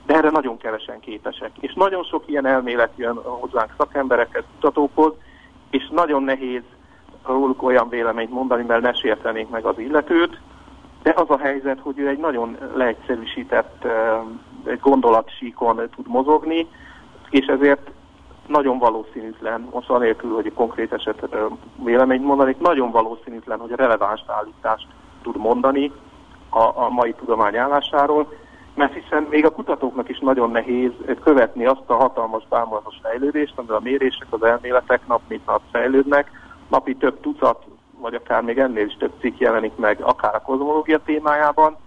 [0.06, 1.52] de erre nagyon kevesen képesek.
[1.60, 5.14] És nagyon sok ilyen elmélet jön hozzánk szakemberekhez, kutatókhoz,
[5.74, 6.62] és nagyon nehéz
[7.26, 10.40] róluk olyan véleményt mondani, mert ne sértenénk meg az illetőt,
[11.04, 13.86] de az a helyzet, hogy ő egy nagyon leegyszerűsített
[14.66, 16.68] egy gondolatsíkon tud mozogni,
[17.30, 17.92] és ezért
[18.48, 21.40] nagyon valószínűtlen, most anélkül, hogy konkrét esetre
[21.84, 24.88] véleményt mondanék, nagyon valószínűtlen, hogy releváns állítást
[25.22, 25.92] tud mondani
[26.50, 28.34] a, a mai tudomány állásáról,
[28.76, 30.92] mert hiszen még a kutatóknak is nagyon nehéz
[31.24, 36.32] követni azt a hatalmas bámulatos fejlődést, amivel a mérések, az elméletek nap mint nap fejlődnek,
[36.70, 37.66] napi több tucat,
[38.00, 41.78] vagy akár még ennél is több cikk jelenik meg, akár a kozmológia témájában.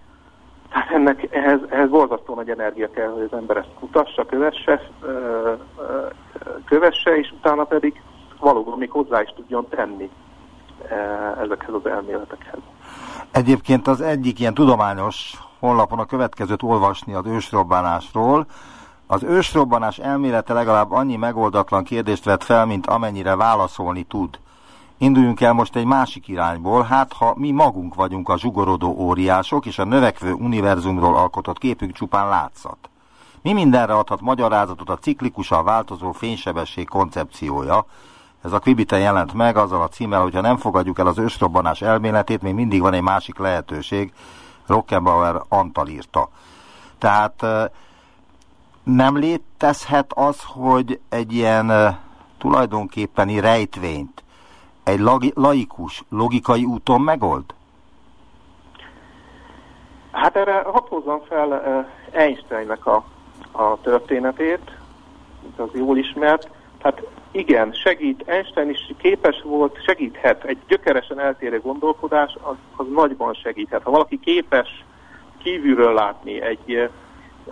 [0.69, 4.81] Tehát ennek, ehhez, ehhez borzasztó nagy energia kell, hogy az ember ezt kutassa, kövesse,
[6.65, 8.01] kövesse, és utána pedig
[8.39, 10.09] valóban még hozzá is tudjon tenni
[11.43, 12.59] ezekhez az elméletekhez.
[13.31, 18.45] Egyébként az egyik ilyen tudományos honlapon a következőt olvasni az ősrobbanásról.
[19.07, 24.39] Az ősrobbanás elmélete legalább annyi megoldatlan kérdést vet fel, mint amennyire válaszolni tud.
[24.97, 29.79] Induljunk el most egy másik irányból, hát ha mi magunk vagyunk a zsugorodó óriások, és
[29.79, 32.89] a növekvő univerzumról alkotott képünk csupán látszat.
[33.41, 37.85] Mi mindenre adhat magyarázatot a ciklikusan változó fénysebesség koncepciója,
[38.43, 42.41] ez a Quibiten jelent meg azzal a címmel, hogyha nem fogadjuk el az ősrobbanás elméletét,
[42.41, 44.13] még mindig van egy másik lehetőség,
[44.67, 46.29] Rockenbauer Antal írta.
[46.97, 47.45] Tehát
[48.83, 51.97] nem létezhet az, hogy egy ilyen
[52.37, 54.23] tulajdonképpeni rejtvényt
[54.83, 54.99] egy
[55.33, 57.43] laikus, logikai úton megold?
[60.11, 63.03] Hát erre hadd hozzam fel Einsteinnek a,
[63.51, 64.77] a történetét,
[65.57, 66.49] az jól ismert.
[66.87, 73.33] Hát igen, segít, Einstein is képes volt, segíthet, egy gyökeresen eltérő gondolkodás, az, az nagyban
[73.33, 73.83] segíthet.
[73.83, 74.85] Ha valaki képes
[75.43, 76.89] kívülről látni, egy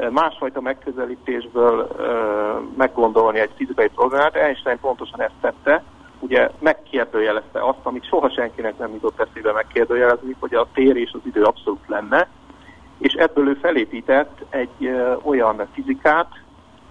[0.09, 1.87] másfajta megközelítésből
[2.77, 5.83] meggondolni egy fizikai problémát, Einstein pontosan ezt tette,
[6.19, 11.21] ugye megkérdőjelezte azt, amit soha senkinek nem jutott eszébe megkérdőjelezni, hogy a tér és az
[11.25, 12.27] idő abszolút lenne,
[12.97, 14.91] és ebből ő felépített egy
[15.23, 16.29] olyan fizikát,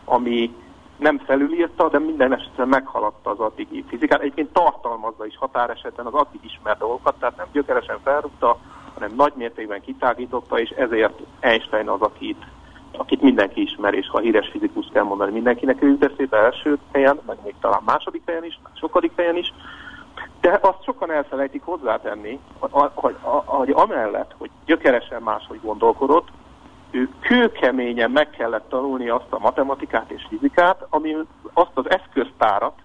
[0.04, 0.54] ami
[0.96, 4.20] nem felülírta, de minden esetben meghaladta az addigi fizikát.
[4.20, 8.58] Egyébként tartalmazza is határesetben az addig ismert dolgokat, tehát nem gyökeresen felrúgta,
[8.94, 12.44] hanem nagy mértékben kitágította, és ezért Einstein az, akit,
[12.92, 17.36] akit mindenki ismer, és ha híres fizikus kell mondani, mindenkinek ő jut első helyen, meg
[17.44, 19.52] még talán második helyen is, sokadik helyen is,
[20.40, 26.28] de azt sokan elfelejtik hozzátenni, hogy, hogy amellett, hogy gyökeresen máshogy gondolkodott,
[26.94, 31.16] ő kőkeményen meg kellett tanulni azt a matematikát és fizikát, ami
[31.52, 32.78] azt az eszköztárat,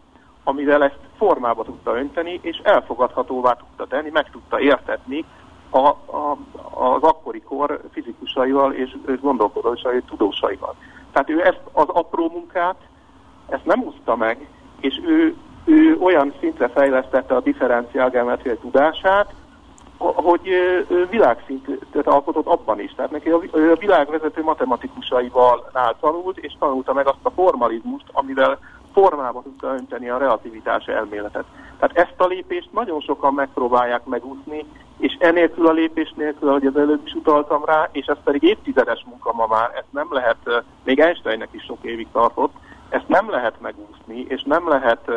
[0.44, 5.26] amivel ezt formába tudta önteni, és elfogadhatóvá tudta tenni, meg tudta értetni
[5.70, 6.38] a, a,
[6.74, 10.76] az akkori kor fizikusaival és gondolkodósai, tudósaival.
[11.12, 12.78] Tehát ő ezt az apró munkát,
[13.50, 14.48] ezt nem úszta meg,
[14.80, 19.34] és ő, ő olyan szintre fejlesztette a differenciálgeometriai tudását,
[20.00, 20.50] hogy
[21.10, 22.94] világszintet alkotott abban is.
[22.96, 28.60] Tehát neki a világvezető matematikusaival tanult, és tanulta meg azt a formalizmust, amivel
[28.94, 31.46] formába tudta önteni a relativitás elméletet.
[31.80, 34.66] Tehát ezt a lépést nagyon sokan megpróbálják megúszni,
[34.98, 39.06] és enélkül a lépés nélkül, ahogy az előbb is utaltam rá, és ez pedig évtizedes
[39.10, 42.54] munka ma már, ezt nem lehet, még Einsteinnek is sok évig tartott,
[42.90, 45.12] ezt nem lehet megúszni, és nem lehet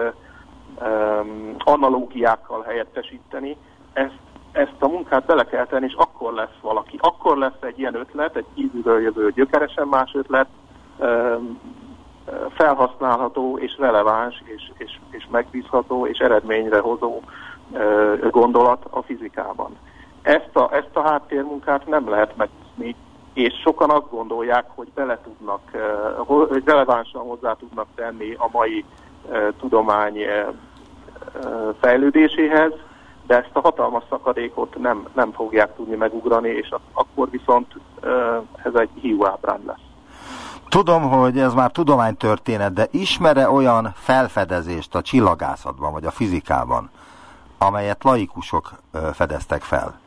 [0.80, 3.56] um, analógiákkal helyettesíteni,
[3.92, 4.18] ezt,
[4.52, 6.98] ezt a munkát bele kell tenni, és akkor lesz valaki.
[7.00, 10.46] Akkor lesz egy ilyen ötlet, egy kívülről jövő gyökeresen más ötlet,
[12.54, 17.20] felhasználható és releváns és, és, és megbízható és eredményre hozó
[18.30, 19.76] gondolat a fizikában.
[20.22, 22.96] Ezt a, ezt a háttérmunkát nem lehet megúszni,
[23.32, 25.60] és sokan azt gondolják, hogy bele tudnak,
[26.16, 28.84] hogy relevánsan hozzá tudnak tenni a mai
[29.60, 30.18] tudomány
[31.80, 32.72] fejlődéséhez,
[33.26, 37.66] de ezt a hatalmas szakadékot nem, nem fogják tudni megugrani, és akkor viszont
[38.64, 39.76] ez egy hiúábrán lesz.
[40.68, 46.90] Tudom, hogy ez már tudománytörténet, de ismere olyan felfedezést a csillagászatban, vagy a fizikában,
[47.58, 48.70] amelyet laikusok
[49.12, 50.00] fedeztek fel?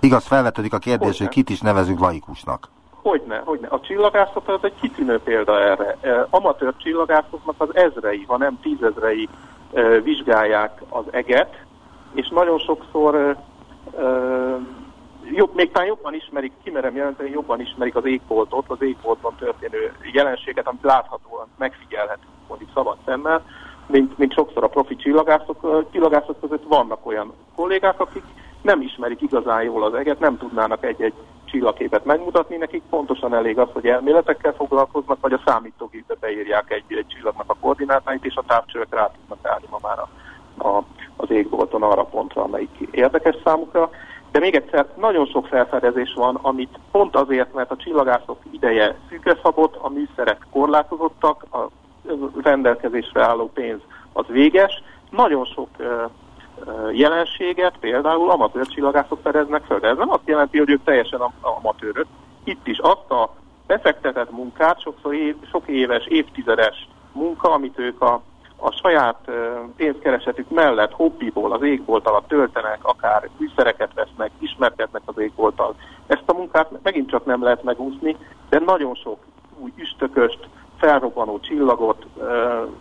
[0.00, 2.68] Igaz, felvetődik a kérdés, hogy, hogy kit is nevezünk laikusnak.
[3.02, 3.68] Hogyne, hogyne.
[3.68, 5.96] A csillagászat az egy kitűnő példa erre.
[6.30, 9.28] Amatőr csillagászoknak az ezrei, ha nem tízezrei
[10.02, 11.64] vizsgálják az eget,
[12.14, 13.36] és nagyon sokszor
[15.32, 20.66] jobb, még talán jobban ismerik, kimerem jelenteni, jobban ismerik az égboltot, az égboltban történő jelenséget,
[20.66, 23.44] amit láthatóan megfigyelhetünk mondjuk szabad szemmel,
[23.86, 25.86] mint, mint sokszor a profi csillagászok.
[25.92, 28.24] Csillagászok között vannak olyan kollégák, akik
[28.62, 31.14] nem ismerik igazán jól az eget, nem tudnának egy-egy
[31.44, 37.06] csillagképet megmutatni, nekik pontosan elég az, hogy elméletekkel foglalkoznak, vagy a számítógépbe beírják egy, egy
[37.06, 40.08] csillagnak a koordinátáit, és a távcsövek rá tudnak állni ma már a,
[40.58, 40.82] a,
[41.16, 43.90] az égbolton arra pontra, amelyik érdekes számukra.
[44.30, 48.96] De még egyszer, nagyon sok felfedezés van, amit pont azért, mert a csillagászok ideje
[49.42, 51.68] szabott, a műszerek korlátozottak, a
[52.42, 53.80] rendelkezésre álló pénz
[54.12, 55.68] az véges, nagyon sok
[56.92, 59.78] jelenséget például amatőr csillagászok fedeznek fel.
[59.78, 62.06] De ez nem azt jelenti, hogy ők teljesen amatőrök.
[62.44, 63.34] Itt is azt a
[63.66, 68.22] befektetett munkát, sokszor év, sok éves, évtizedes munka, amit ők a,
[68.56, 69.30] a saját
[69.76, 75.74] pénzkeresetük mellett hobbiból az égbolt alatt töltenek, akár műszereket vesznek, ismerkednek az égbolttal.
[76.06, 78.16] Ezt a munkát megint csak nem lehet megúszni,
[78.48, 79.18] de nagyon sok
[79.58, 82.06] új üstököst, felrobbanó csillagot,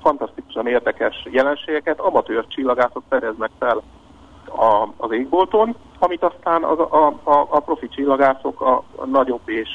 [0.01, 3.81] fantasztikusan érdekes jelenségeket amatőr csillagászok fedeznek fel
[4.97, 9.69] az égbolton, amit aztán a, a, a, a profi csillagászok a, a nagyobb és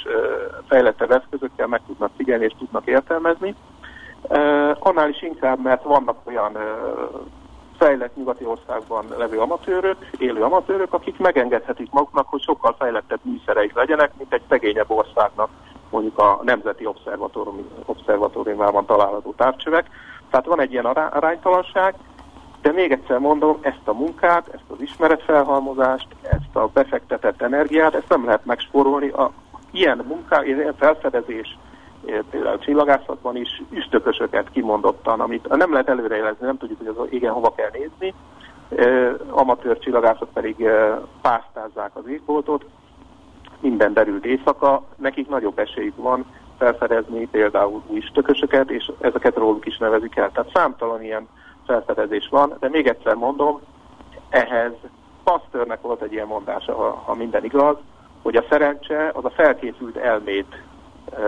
[0.69, 3.55] fejlettebb eszközökkel meg tudnak figyelni és tudnak értelmezni.
[4.79, 6.57] Annál is inkább, mert vannak olyan
[7.79, 14.11] fejlett nyugati országban levő amatőrök, élő amatőrök, akik megengedhetik maguknak, hogy sokkal fejlettebb műszereik legyenek,
[14.17, 15.49] mint egy szegényebb országnak
[15.91, 16.89] mondjuk a Nemzeti
[17.87, 19.91] Obszervatóriumában található távcsövek.
[20.31, 21.95] Tehát van egy ilyen aránytalanság,
[22.63, 28.09] de még egyszer mondom, ezt a munkát, ezt az ismeretfelhalmozást, ezt a befektetett energiát, ezt
[28.09, 29.09] nem lehet megspórolni.
[29.09, 29.31] A,
[29.71, 31.59] ilyen munká, ilyen felfedezés,
[32.31, 37.33] például a csillagászatban is üstökösöket kimondottan, amit nem lehet előrejelezni, nem tudjuk, hogy az igen
[37.33, 38.15] hova kell nézni,
[38.69, 42.65] eh, amatőr csillagászok pedig eh, pásztázzák az égboltot,
[43.61, 46.25] minden derült éjszaka, nekik nagyobb esélyük van
[46.59, 50.31] felfedezni például új stökösöket, és ezeket róluk is nevezik el.
[50.33, 51.29] Tehát számtalan ilyen
[51.67, 53.61] felfedezés van, de még egyszer mondom,
[54.29, 54.73] ehhez
[55.25, 57.77] Pasteurnek volt egy ilyen mondása, ha, ha minden igaz,
[58.23, 60.63] hogy a szerencse az a felkészült elmét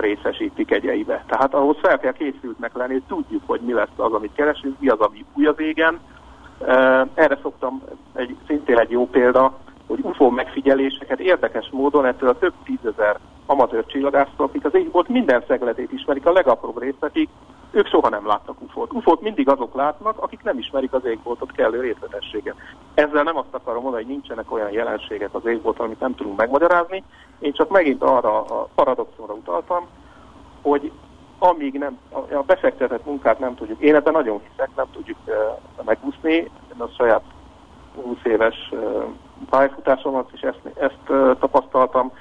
[0.00, 1.24] részesítik egyeibe.
[1.26, 4.88] Tehát ahhoz fel kell készültnek lenni, hogy tudjuk, hogy mi lesz az, amit keresünk, mi
[4.88, 6.00] az, ami új az égen.
[7.14, 7.82] Erre szoktam
[8.14, 9.58] egy, szintén egy jó példa,
[9.94, 15.44] hogy UFO megfigyeléseket érdekes módon ettől a több tízezer amatőr csillagásztól, akik az égbolt minden
[15.48, 17.28] szegletét ismerik, a legapróbb részletig,
[17.70, 18.92] ők soha nem láttak UFO-t.
[18.92, 22.54] UFO-t mindig azok látnak, akik nem ismerik az égboltot kellő részletességet.
[22.94, 27.04] Ezzel nem azt akarom mondani, hogy nincsenek olyan jelenségek az égbolton, amit nem tudunk megmagyarázni.
[27.38, 29.86] Én csak megint arra a paradoxonra utaltam,
[30.62, 30.92] hogy
[31.38, 36.50] amíg nem, a befektetett munkát nem tudjuk, én ebben nagyon hiszek, nem tudjuk uh, megúszni,
[36.78, 37.22] a saját
[37.94, 38.72] 20 éves
[39.42, 42.12] uh, pályafutásomat, és ezt, ezt uh, tapasztaltam,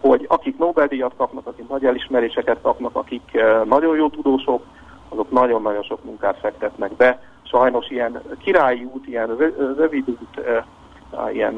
[0.00, 4.62] hogy akik Nobel-díjat kapnak, akik nagy elismeréseket kapnak, akik uh, nagyon jó tudósok,
[5.08, 7.22] azok nagyon-nagyon sok munkát fektetnek be.
[7.42, 9.36] Sajnos ilyen királyi út, ilyen
[9.76, 10.64] rövid út, uh,
[11.34, 11.54] ilyen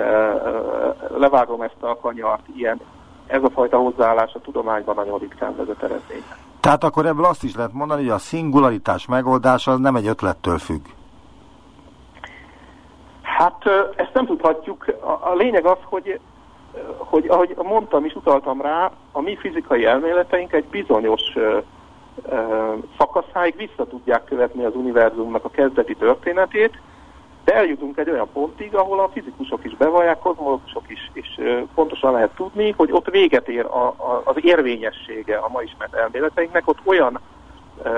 [1.17, 2.81] levágom ezt a kanyart, ilyen
[3.27, 6.37] ez a fajta hozzáállás a tudományban nagyon ritkán vezet eredményre.
[6.61, 10.59] Tehát akkor ebből azt is lehet mondani, hogy a szingularitás megoldása az nem egy ötlettől
[10.59, 10.85] függ.
[13.37, 13.64] Hát
[13.97, 14.84] ezt nem tudhatjuk.
[15.01, 16.20] A, a lényeg az, hogy,
[16.97, 21.22] hogy ahogy mondtam és utaltam rá, a mi fizikai elméleteink egy bizonyos
[22.99, 26.80] szakaszáig vissza tudják követni az univerzumnak a kezdeti történetét,
[27.45, 31.41] de eljutunk egy olyan pontig, ahol a fizikusok is bevallják, kozmológusok is, és
[31.74, 36.68] pontosan lehet tudni, hogy ott véget ér a, a, az érvényessége a ma ismert elméleteinknek,
[36.68, 37.20] ott olyan
[37.84, 37.91] e,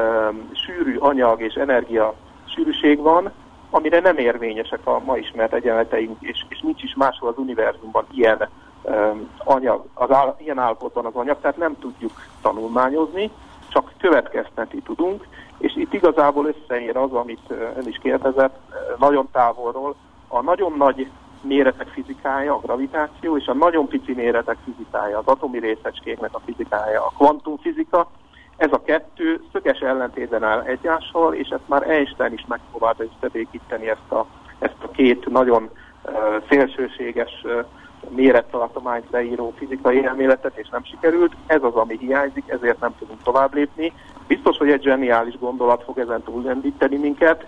[0.52, 2.14] sűrű anyag és energia
[2.44, 3.32] sűrűség van,
[3.70, 8.48] amire nem érvényesek a ma ismert egyenleteink, és, és nincs is máshol az univerzumban ilyen
[8.84, 12.12] e, anyag, az áll, ilyen állapotban az anyag, tehát nem tudjuk
[12.42, 13.30] tanulmányozni,
[13.68, 15.26] csak következtetni tudunk,
[15.58, 18.58] és itt igazából összeér az, amit ön is kérdezett,
[18.98, 19.94] nagyon távolról,
[20.28, 21.10] a nagyon nagy
[21.40, 27.04] méretek fizikája, a gravitáció, és a nagyon pici méretek fizikája, az atomi részecskéknek a fizikája,
[27.04, 28.10] a kvantumfizika,
[28.58, 34.10] ez a kettő szöges ellentétben áll egyással, és ezt már Einstein is megpróbálta összebékíteni ezt
[34.12, 34.26] a,
[34.58, 36.12] ezt a két nagyon uh,
[36.48, 37.64] szélsőséges uh,
[38.08, 41.32] mérettartományt leíró fizikai elméletet, és nem sikerült.
[41.46, 43.92] Ez az, ami hiányzik, ezért nem tudunk tovább lépni.
[44.26, 47.46] Biztos, hogy egy zseniális gondolat fog ezen túllendíteni minket,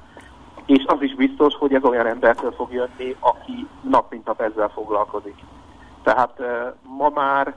[0.66, 4.68] és az is biztos, hogy ez olyan embertől fog jönni, aki nap mint nap ezzel
[4.68, 5.36] foglalkozik.
[6.02, 6.42] Tehát
[6.82, 7.54] ma már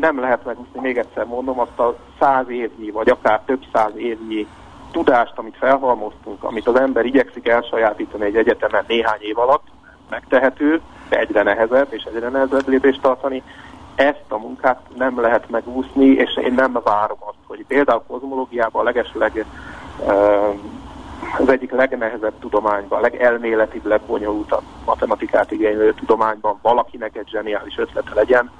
[0.00, 4.46] nem lehet megúszni, még egyszer mondom, azt a száz évnyi, vagy akár több száz évnyi
[4.90, 9.66] tudást, amit felhalmoztunk, amit az ember igyekszik elsajátítani egy egyetemen néhány év alatt,
[10.10, 13.42] megtehető, egyre nehezebb és egyre nehezebb lépést tartani.
[13.94, 18.80] Ezt a munkát nem lehet megúszni, és én nem várom azt, hogy például a kozmológiában
[18.80, 19.46] a legesleg
[21.38, 28.50] az egyik legnehezebb tudományban, a legelméletibb, legbonyolultabb matematikát igénylő tudományban valakinek egy zseniális ötlete legyen.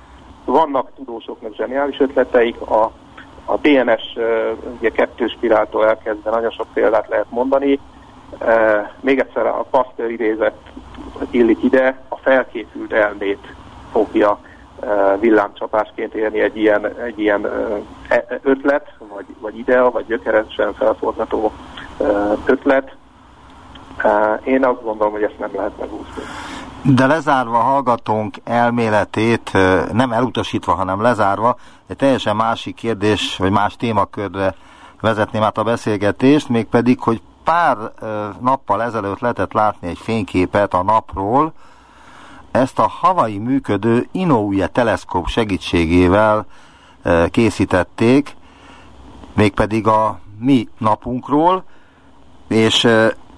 [0.48, 2.92] Vannak tudósoknak zseniális ötleteik, a,
[3.44, 4.16] a DNS
[4.78, 7.80] ugye kettős spiráltól elkezdve nagyon sok példát lehet mondani.
[9.00, 10.54] Még egyszer a Pasteur idézet
[11.30, 13.54] illik ide, a felkészült elmét
[13.92, 14.38] fogja
[15.20, 17.46] villámcsapásként élni egy ilyen, egy ilyen
[18.08, 21.52] e, ötlet, vagy, vagy idea, vagy gyökeresen felfordható
[22.44, 22.96] ötlet.
[24.44, 26.22] Én azt gondolom, hogy ezt nem lehet megúszni.
[26.82, 29.52] De lezárva a hallgatónk elméletét,
[29.92, 31.56] nem elutasítva, hanem lezárva,
[31.86, 34.54] egy teljesen másik kérdés, vagy más témakörre
[35.00, 37.76] vezetném át a beszélgetést, mégpedig, hogy pár
[38.40, 41.52] nappal ezelőtt lehetett látni egy fényképet a napról,
[42.50, 46.46] ezt a havai működő Inouye teleszkóp segítségével
[47.30, 48.36] készítették,
[49.34, 51.64] mégpedig a mi napunkról,
[52.48, 52.88] és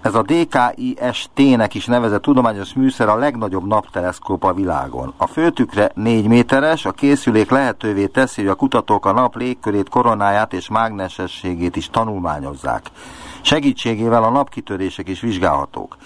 [0.03, 5.13] ez a DKIST-nek is nevezett tudományos műszer a legnagyobb napteleszkóp a világon.
[5.17, 10.53] A főtükre 4 méteres, a készülék lehetővé teszi, hogy a kutatók a nap légkörét, koronáját
[10.53, 12.87] és mágnesességét is tanulmányozzák.
[13.41, 15.97] Segítségével a napkitörések is vizsgálhatók.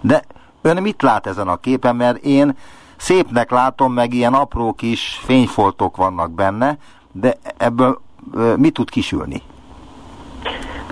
[0.00, 0.24] De
[0.62, 2.56] ön mit lát ezen a képen, mert én
[2.96, 6.78] szépnek látom, meg ilyen apró kis fényfoltok vannak benne,
[7.12, 8.00] de ebből
[8.56, 9.42] mit tud kisülni?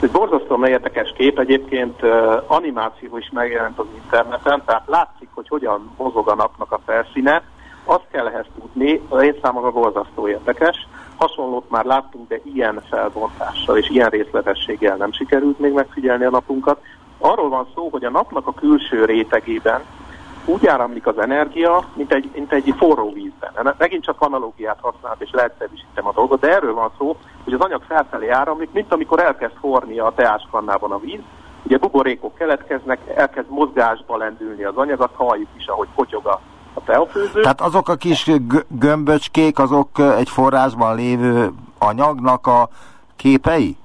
[0.03, 2.03] Ez borzasztóan érdekes kép, egyébként
[2.47, 7.43] animáció is megjelent az interneten, tehát látszik, hogy hogyan mozog a napnak a felszíne.
[7.85, 10.89] Azt kell ehhez tudni, az én számomra borzasztó érdekes.
[11.17, 16.81] Hasonlót már láttunk, de ilyen felbontással és ilyen részletességgel nem sikerült még megfigyelni a napunkat.
[17.19, 19.83] Arról van szó, hogy a napnak a külső rétegében
[20.45, 23.75] úgy áramlik az energia, mint egy, mint egy forró vízben.
[23.79, 27.83] Megint csak analógiát használt, és leegyszerűsítem a dolgot, de erről van szó, hogy az anyag
[27.89, 31.21] felfelé áramlik, mint amikor elkezd forni a teáskannában a víz,
[31.63, 36.41] ugye buborékok keletkeznek, elkezd mozgásba lendülni az anyag, azt halljuk is, ahogy potyog a,
[36.75, 37.07] a.
[37.43, 38.31] Tehát azok a kis
[38.69, 42.69] gömböcskék, azok egy forrásban lévő anyagnak a
[43.17, 43.77] képei?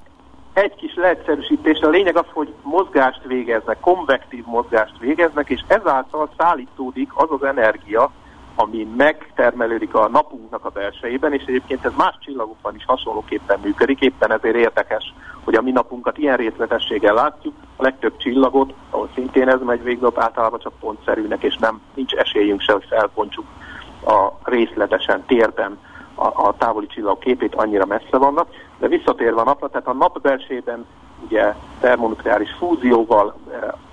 [0.57, 7.09] Egy kis leegyszerűsítés, a lényeg az, hogy mozgást végeznek, konvektív mozgást végeznek, és ezáltal szállítódik
[7.13, 8.11] az az energia,
[8.55, 14.31] ami megtermelődik a napunknak a belsejében, és egyébként ez más csillagokban is hasonlóképpen működik, éppen
[14.31, 19.61] ezért érdekes, hogy a mi napunkat ilyen részletességgel látjuk, a legtöbb csillagot, ahol szintén ez
[19.61, 23.45] megy végbe, általában csak pontszerűnek, és nem nincs esélyünk se, hogy felpontsuk
[24.05, 25.77] a részletesen térben
[26.15, 28.49] a, a távoli csillag képét, annyira messze vannak.
[28.79, 30.85] De visszatérve a napra, tehát a nap belsében
[31.25, 33.35] ugye termonukleáris fúzióval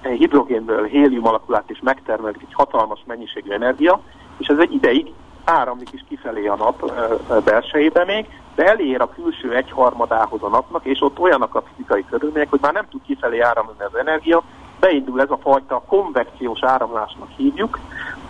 [0.03, 4.01] eh, hidrogénből hélium alakulát is megtermelik egy hatalmas mennyiségű energia,
[4.39, 5.13] és ez egy ideig
[5.45, 10.85] áramlik is kifelé a nap eh, belsejébe még, de elér a külső egyharmadához a napnak,
[10.85, 14.43] és ott olyanak a fizikai körülmények, hogy már nem tud kifelé áramlani az energia,
[14.81, 17.79] beindul ez a fajta konvekciós áramlásnak hívjuk,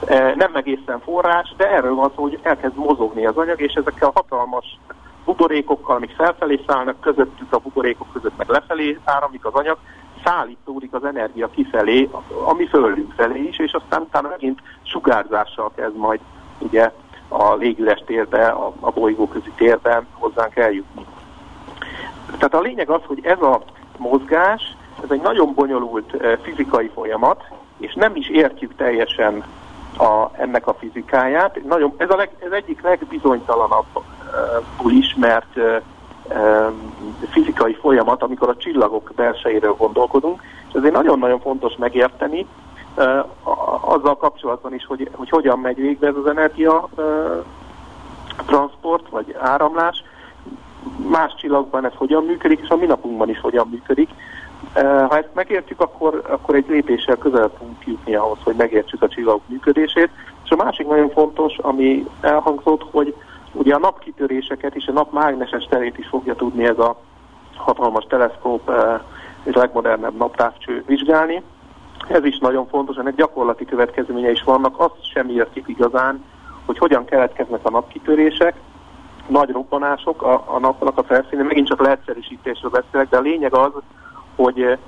[0.05, 4.09] eh, nem egészen forrás, de erről van szó, hogy elkezd mozogni az anyag, és ezekkel
[4.09, 4.79] a hatalmas
[5.25, 9.79] buborékokkal, amik felfelé szállnak, közöttük a buborékok között meg lefelé áramlik az anyag,
[10.25, 12.11] szállítódik az energia kifelé,
[12.45, 16.21] ami fölünk felé is, és aztán utána megint sugárzással kezd majd
[16.59, 16.93] ugye
[17.29, 21.05] a légüres térbe, a, a bolygóközi térben hozzánk eljutni.
[22.27, 23.63] tehát a lényeg az, hogy ez a
[23.99, 27.45] mozgás, ez egy nagyon bonyolult fizikai folyamat,
[27.79, 29.45] és nem is értjük teljesen
[29.99, 31.65] a, ennek a fizikáját.
[31.65, 33.87] Nagyon, ez, a leg, ez egyik legbizonytalanabb
[34.89, 35.77] ismert uh,
[37.31, 42.47] fizikai folyamat, amikor a csillagok belsejéről gondolkodunk, és ezért nagyon-nagyon fontos megérteni
[43.81, 46.89] azzal kapcsolatban is, hogy, hogy hogyan megy végbe ez az energia
[48.47, 50.05] transport vagy áramlás,
[51.11, 54.09] más csillagban ez hogyan működik, és a mi napunkban is hogyan működik.
[54.83, 59.43] Ha ezt megértjük, akkor, akkor egy lépéssel közel tudunk jutni ahhoz, hogy megértsük a csillagok
[59.47, 60.11] működését.
[60.45, 63.15] És a másik nagyon fontos, ami elhangzott, hogy
[63.55, 67.01] ugye a napkitöréseket és a nap mágneses terét is fogja tudni ez a
[67.57, 68.73] hatalmas teleszkóp
[69.43, 71.43] és legmodernebb naptávcső vizsgálni.
[72.09, 76.25] Ez is nagyon fontos, ennek gyakorlati következménye is vannak, azt sem értik igazán,
[76.67, 78.55] hogy hogyan keletkeznek a napkitörések,
[79.27, 83.73] nagy robbanások a, a napnak a felszínén, megint csak leegyszerűsítésről beszélek, de a lényeg az,
[84.37, 84.79] hogy eh,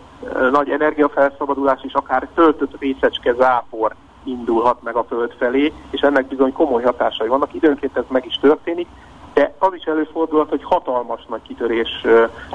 [0.50, 3.94] nagy energiafelszabadulás és akár töltött részecske zápor
[4.27, 7.55] indulhat meg a Föld felé, és ennek bizony komoly hatásai vannak.
[7.55, 8.87] Időnként ez meg is történik,
[9.35, 12.05] de az is előfordulhat, hogy hatalmas nagy kitörés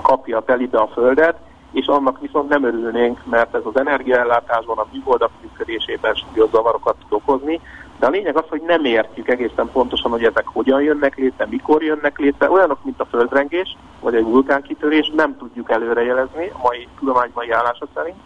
[0.01, 1.35] kapja telibe a Földet,
[1.71, 7.19] és annak viszont nem örülnénk, mert ez az energiaellátásban, a műholdak működésében súlyos zavarokat tud
[7.19, 7.61] okozni,
[7.99, 11.83] de a lényeg az, hogy nem értjük egészen pontosan, hogy ezek hogyan jönnek létre, mikor
[11.83, 12.51] jönnek létre.
[12.51, 18.17] Olyanok, mint a földrengés, vagy egy vulkánkitörés, nem tudjuk előrejelezni a mai tudománybeli állása szerint.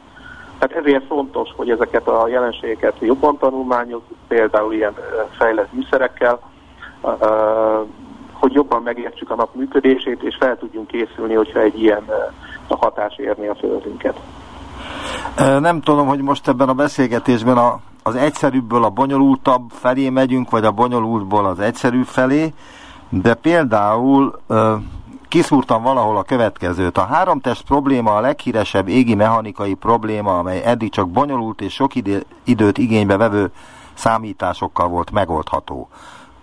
[0.68, 4.93] Tehát ezért fontos, hogy ezeket a jelenségeket jobban tanulmányozzuk, például ilyen
[5.38, 6.39] fejlett műszerekkel,
[8.32, 12.03] hogy jobban megértsük a nap működését, és fel tudjunk készülni, hogyha egy ilyen
[12.68, 14.20] hatás érni a Földünket.
[15.59, 20.66] Nem tudom, hogy most ebben a beszélgetésben a az egyszerűbből a bonyolultabb felé megyünk, vagy
[20.66, 22.53] a bonyolultból az egyszerű felé,
[23.09, 24.39] de például
[25.36, 26.97] kiszúrtam valahol a következőt.
[26.97, 32.25] A háromtest probléma a leghíresebb égi mechanikai probléma, amely eddig csak bonyolult és sok idő,
[32.43, 33.51] időt igénybe vevő
[33.93, 35.89] számításokkal volt megoldható.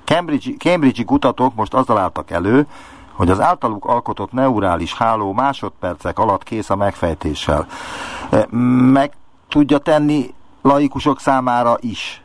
[0.05, 2.66] Cambridge, Cambridge-i kutatók most azzal álltak elő,
[3.12, 7.66] hogy az általuk alkotott neurális háló másodpercek alatt kész a megfejtéssel.
[8.93, 9.12] Meg
[9.49, 12.22] tudja tenni laikusok számára is.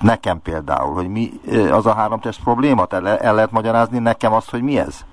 [0.00, 1.32] Nekem például, hogy mi
[1.70, 2.86] az a háromtest probléma?
[2.88, 5.04] El, el lehet magyarázni nekem azt, hogy mi ez?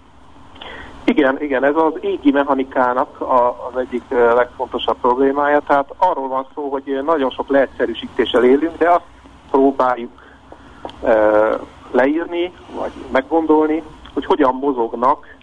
[1.05, 5.59] Igen, igen, ez az égi mechanikának a, az egyik legfontosabb problémája.
[5.59, 9.05] Tehát arról van szó, hogy nagyon sok leegyszerűsítéssel élünk, de azt
[9.51, 10.11] próbáljuk
[11.03, 11.13] e,
[11.91, 13.83] leírni, vagy meggondolni,
[14.13, 15.37] hogy hogyan mozognak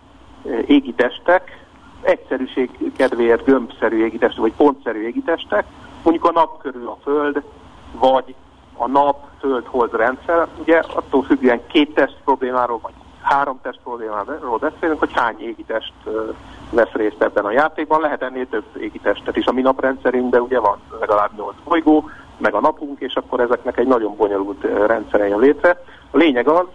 [0.66, 1.66] égi testek,
[2.02, 5.64] egyszerűség kedvéért gömbszerű égitestek, vagy pontszerű égitestek,
[6.02, 7.42] mondjuk a nap körül a Föld,
[7.92, 8.34] vagy
[8.76, 12.92] a nap, Föld, Hold rendszer, ugye attól függően két test problémáról, vagy
[13.22, 15.92] három test problémáról beszélünk, hogy hány égitest
[16.70, 19.46] vesz részt ebben a játékban, lehet ennél több égitestet is.
[19.46, 23.86] A mi naprendszerünkben ugye van legalább 8 bolygó, meg a napunk, és akkor ezeknek egy
[23.86, 25.82] nagyon bonyolult rendszere jön létre.
[26.10, 26.66] A lényeg az,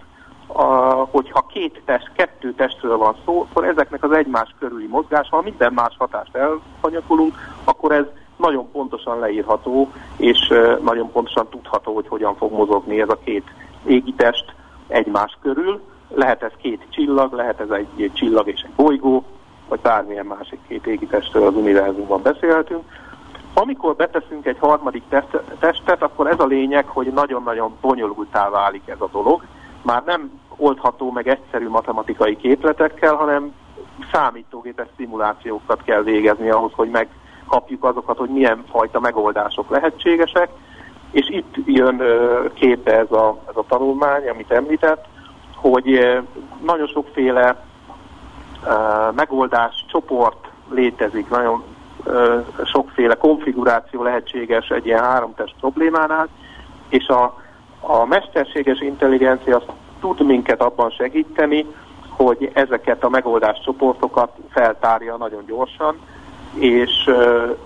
[0.48, 0.64] a,
[1.12, 5.74] hogyha két test, kettő testről van szó, akkor ezeknek az egymás körüli mozgása, ha minden
[5.74, 8.06] más hatást elfanyakolunk, akkor ez
[8.38, 13.44] nagyon pontosan leírható, és nagyon pontosan tudható, hogy hogyan fog mozogni ez a két
[13.86, 14.54] égitest
[14.88, 15.82] egymás körül.
[16.16, 19.24] Lehet ez két csillag, lehet ez egy csillag és egy bolygó,
[19.68, 22.84] vagy bármilyen másik két égitestről az univerzumban beszélhetünk.
[23.54, 25.04] Amikor beteszünk egy harmadik
[25.60, 29.44] testet, akkor ez a lényeg, hogy nagyon-nagyon bonyolultá válik ez a dolog.
[29.82, 33.54] Már nem oldható meg egyszerű matematikai képletekkel, hanem
[34.12, 37.08] számítógépes szimulációkat kell végezni ahhoz, hogy meg
[37.48, 40.50] kapjuk azokat, hogy milyen fajta megoldások lehetségesek,
[41.12, 42.02] és itt jön
[42.54, 45.06] képbe ez a, ez a tanulmány, amit említett,
[45.72, 46.20] hogy
[46.66, 47.64] nagyon sokféle
[49.16, 51.64] megoldás csoport létezik, nagyon
[52.64, 56.28] sokféle konfiguráció lehetséges egy ilyen háromtest problémánál,
[56.90, 57.42] és a,
[57.80, 59.62] a mesterséges intelligencia
[60.00, 61.66] tud minket abban segíteni,
[62.10, 66.00] hogy ezeket a megoldás csoportokat feltárja nagyon gyorsan,
[66.56, 67.10] és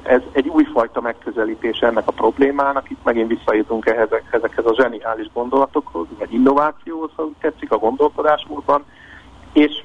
[0.03, 2.89] ez egy újfajta megközelítés ennek a problémának.
[2.89, 8.83] Itt megint visszajutunk ehhez, ezekhez a zseniális gondolatokhoz, vagy innovációhoz, ha tetszik, a gondolkodásmódban,
[9.53, 9.83] és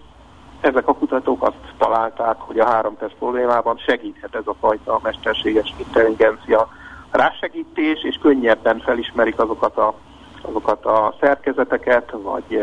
[0.60, 5.74] ezek a kutatók azt találták, hogy a három test problémában segíthet ez a fajta mesterséges
[5.76, 6.68] intelligencia
[7.10, 9.94] rásegítés, és könnyebben felismerik azokat a,
[10.42, 12.62] azokat a szerkezeteket, vagy,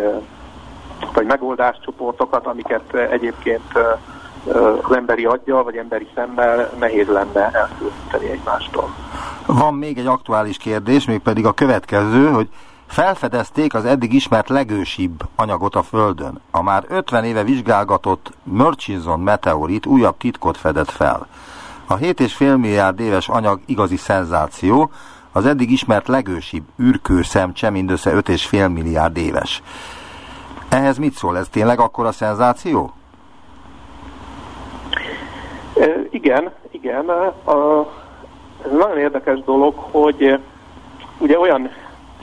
[1.14, 3.80] vagy megoldáscsoportokat, amiket egyébként
[4.46, 8.96] az emberi aggyal vagy emberi szemmel nehéz lenne elkülöníteni egymástól.
[9.46, 12.50] Van még egy aktuális kérdés, mégpedig a következő, hogy
[12.92, 16.42] Felfedezték az eddig ismert legősibb anyagot a Földön.
[16.52, 21.28] A már 50 éve vizsgálgatott Murchison meteorit újabb titkot fedett fel.
[21.86, 24.92] A 7,5 milliárd éves anyag igazi szenzáció,
[25.32, 29.62] az eddig ismert legősibb űrkő szemcse mindössze 5,5 milliárd éves.
[30.70, 31.38] Ehhez mit szól?
[31.38, 32.94] Ez tényleg akkora szenzáció?
[36.10, 37.12] Igen, igen.
[38.66, 40.40] Ez nagyon érdekes dolog, hogy
[41.18, 41.70] ugye olyan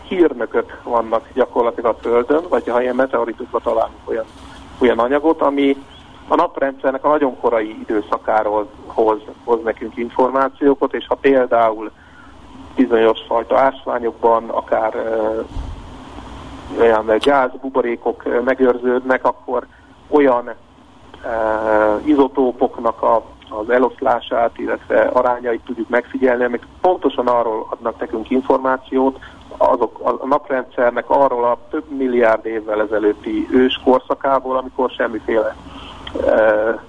[0.08, 4.24] hírnökök vannak gyakorlatilag a Földön, vagy ha ilyen meteoritusba találunk olyan,
[4.78, 5.76] olyan anyagot, ami
[6.28, 11.90] a naprendszernek a nagyon korai időszakáról hoz, hoz nekünk információkat, és ha például
[12.76, 15.44] bizonyos fajta ásványokban, akár uh,
[16.80, 19.66] olyan gázbuborékok megőrződnek, akkor
[20.08, 20.46] olyan
[21.24, 29.18] uh, izotópoknak a, az eloszlását, illetve arányait tudjuk megfigyelni, amik pontosan arról adnak nekünk információt,
[29.56, 35.56] azok a naprendszernek arról a több milliárd évvel ezelőtti ős korszakából, amikor semmiféle
[36.14, 36.80] uh,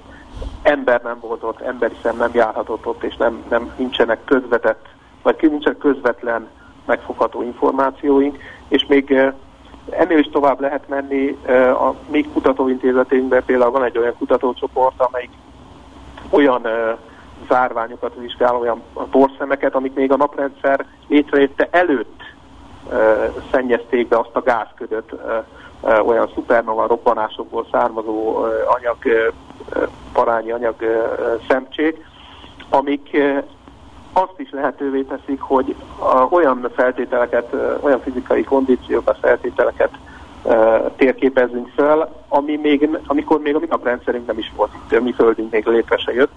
[0.61, 4.85] ember nem volt ott, emberi szem nem járhatott ott, és nem, nem nincsenek közvetett,
[5.23, 6.47] vagy nincsenek közvetlen
[6.85, 8.37] megfogható információink,
[8.67, 9.33] és még uh,
[9.89, 11.37] ennél is tovább lehet menni.
[11.47, 15.31] Uh, a mi kutatóintézetünkben például van egy olyan kutatócsoport, amelyik
[16.29, 16.67] olyan
[17.49, 22.21] zárványokat vizsgál, olyan porszemeket, amik még a naprendszer létrejötte előtt
[23.51, 25.13] szennyezték be azt a gázködöt
[26.05, 28.97] olyan szupernova robbanásokból származó anyag,
[30.13, 30.75] parányi anyag
[31.47, 32.05] szemcsék,
[32.69, 33.17] amik
[34.13, 35.75] azt is lehetővé teszik, hogy
[36.29, 39.91] olyan feltételeket, olyan fizikai kondíciókat, feltételeket
[40.95, 45.51] térképezzünk fel, ami még, amikor még a mi naprendszerünk nem is volt itt, mi földünk
[45.51, 46.31] még létre se jött,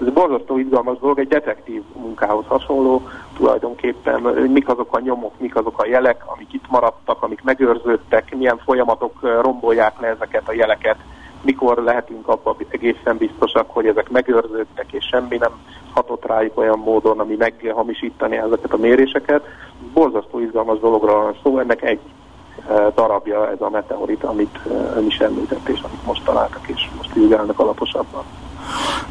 [0.00, 3.02] ez borzasztó izgalmas dolog, egy detektív munkához hasonló,
[3.36, 4.20] tulajdonképpen
[4.52, 9.40] mik azok a nyomok, mik azok a jelek, amik itt maradtak, amik megőrződtek, milyen folyamatok
[9.40, 10.96] rombolják le ezeket a jeleket,
[11.42, 15.52] mikor lehetünk abban egészen biztosak, hogy ezek megőrződtek, és semmi nem
[15.94, 19.46] hatott rájuk olyan módon, ami meghamisítani ezeket a méréseket.
[19.92, 22.00] Borzasztó izgalmas dologra van szó, ennek egy
[22.94, 24.58] darabja ez a meteorit, amit
[24.96, 28.22] ön is említett, és amit most találtak, és most vizsgálnak alaposabban.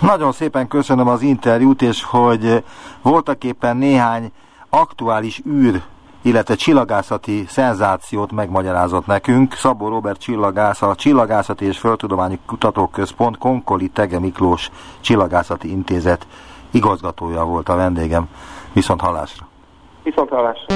[0.02, 2.64] Nagyon szépen köszönöm az interjút, és hogy
[3.02, 4.32] voltak éppen néhány
[4.70, 5.82] aktuális űr
[6.24, 9.54] illetve csillagászati szenzációt megmagyarázott nekünk.
[9.54, 14.70] Szabó Robert csillagász, a Csillagászati és Földtudományi Kutatóközpont Konkoli Tege Miklós
[15.00, 16.28] Csillagászati Intézet
[16.72, 18.28] igazgatója volt a vendégem.
[18.74, 19.48] Viszont hallásra!
[20.04, 20.76] Viszont hallásra!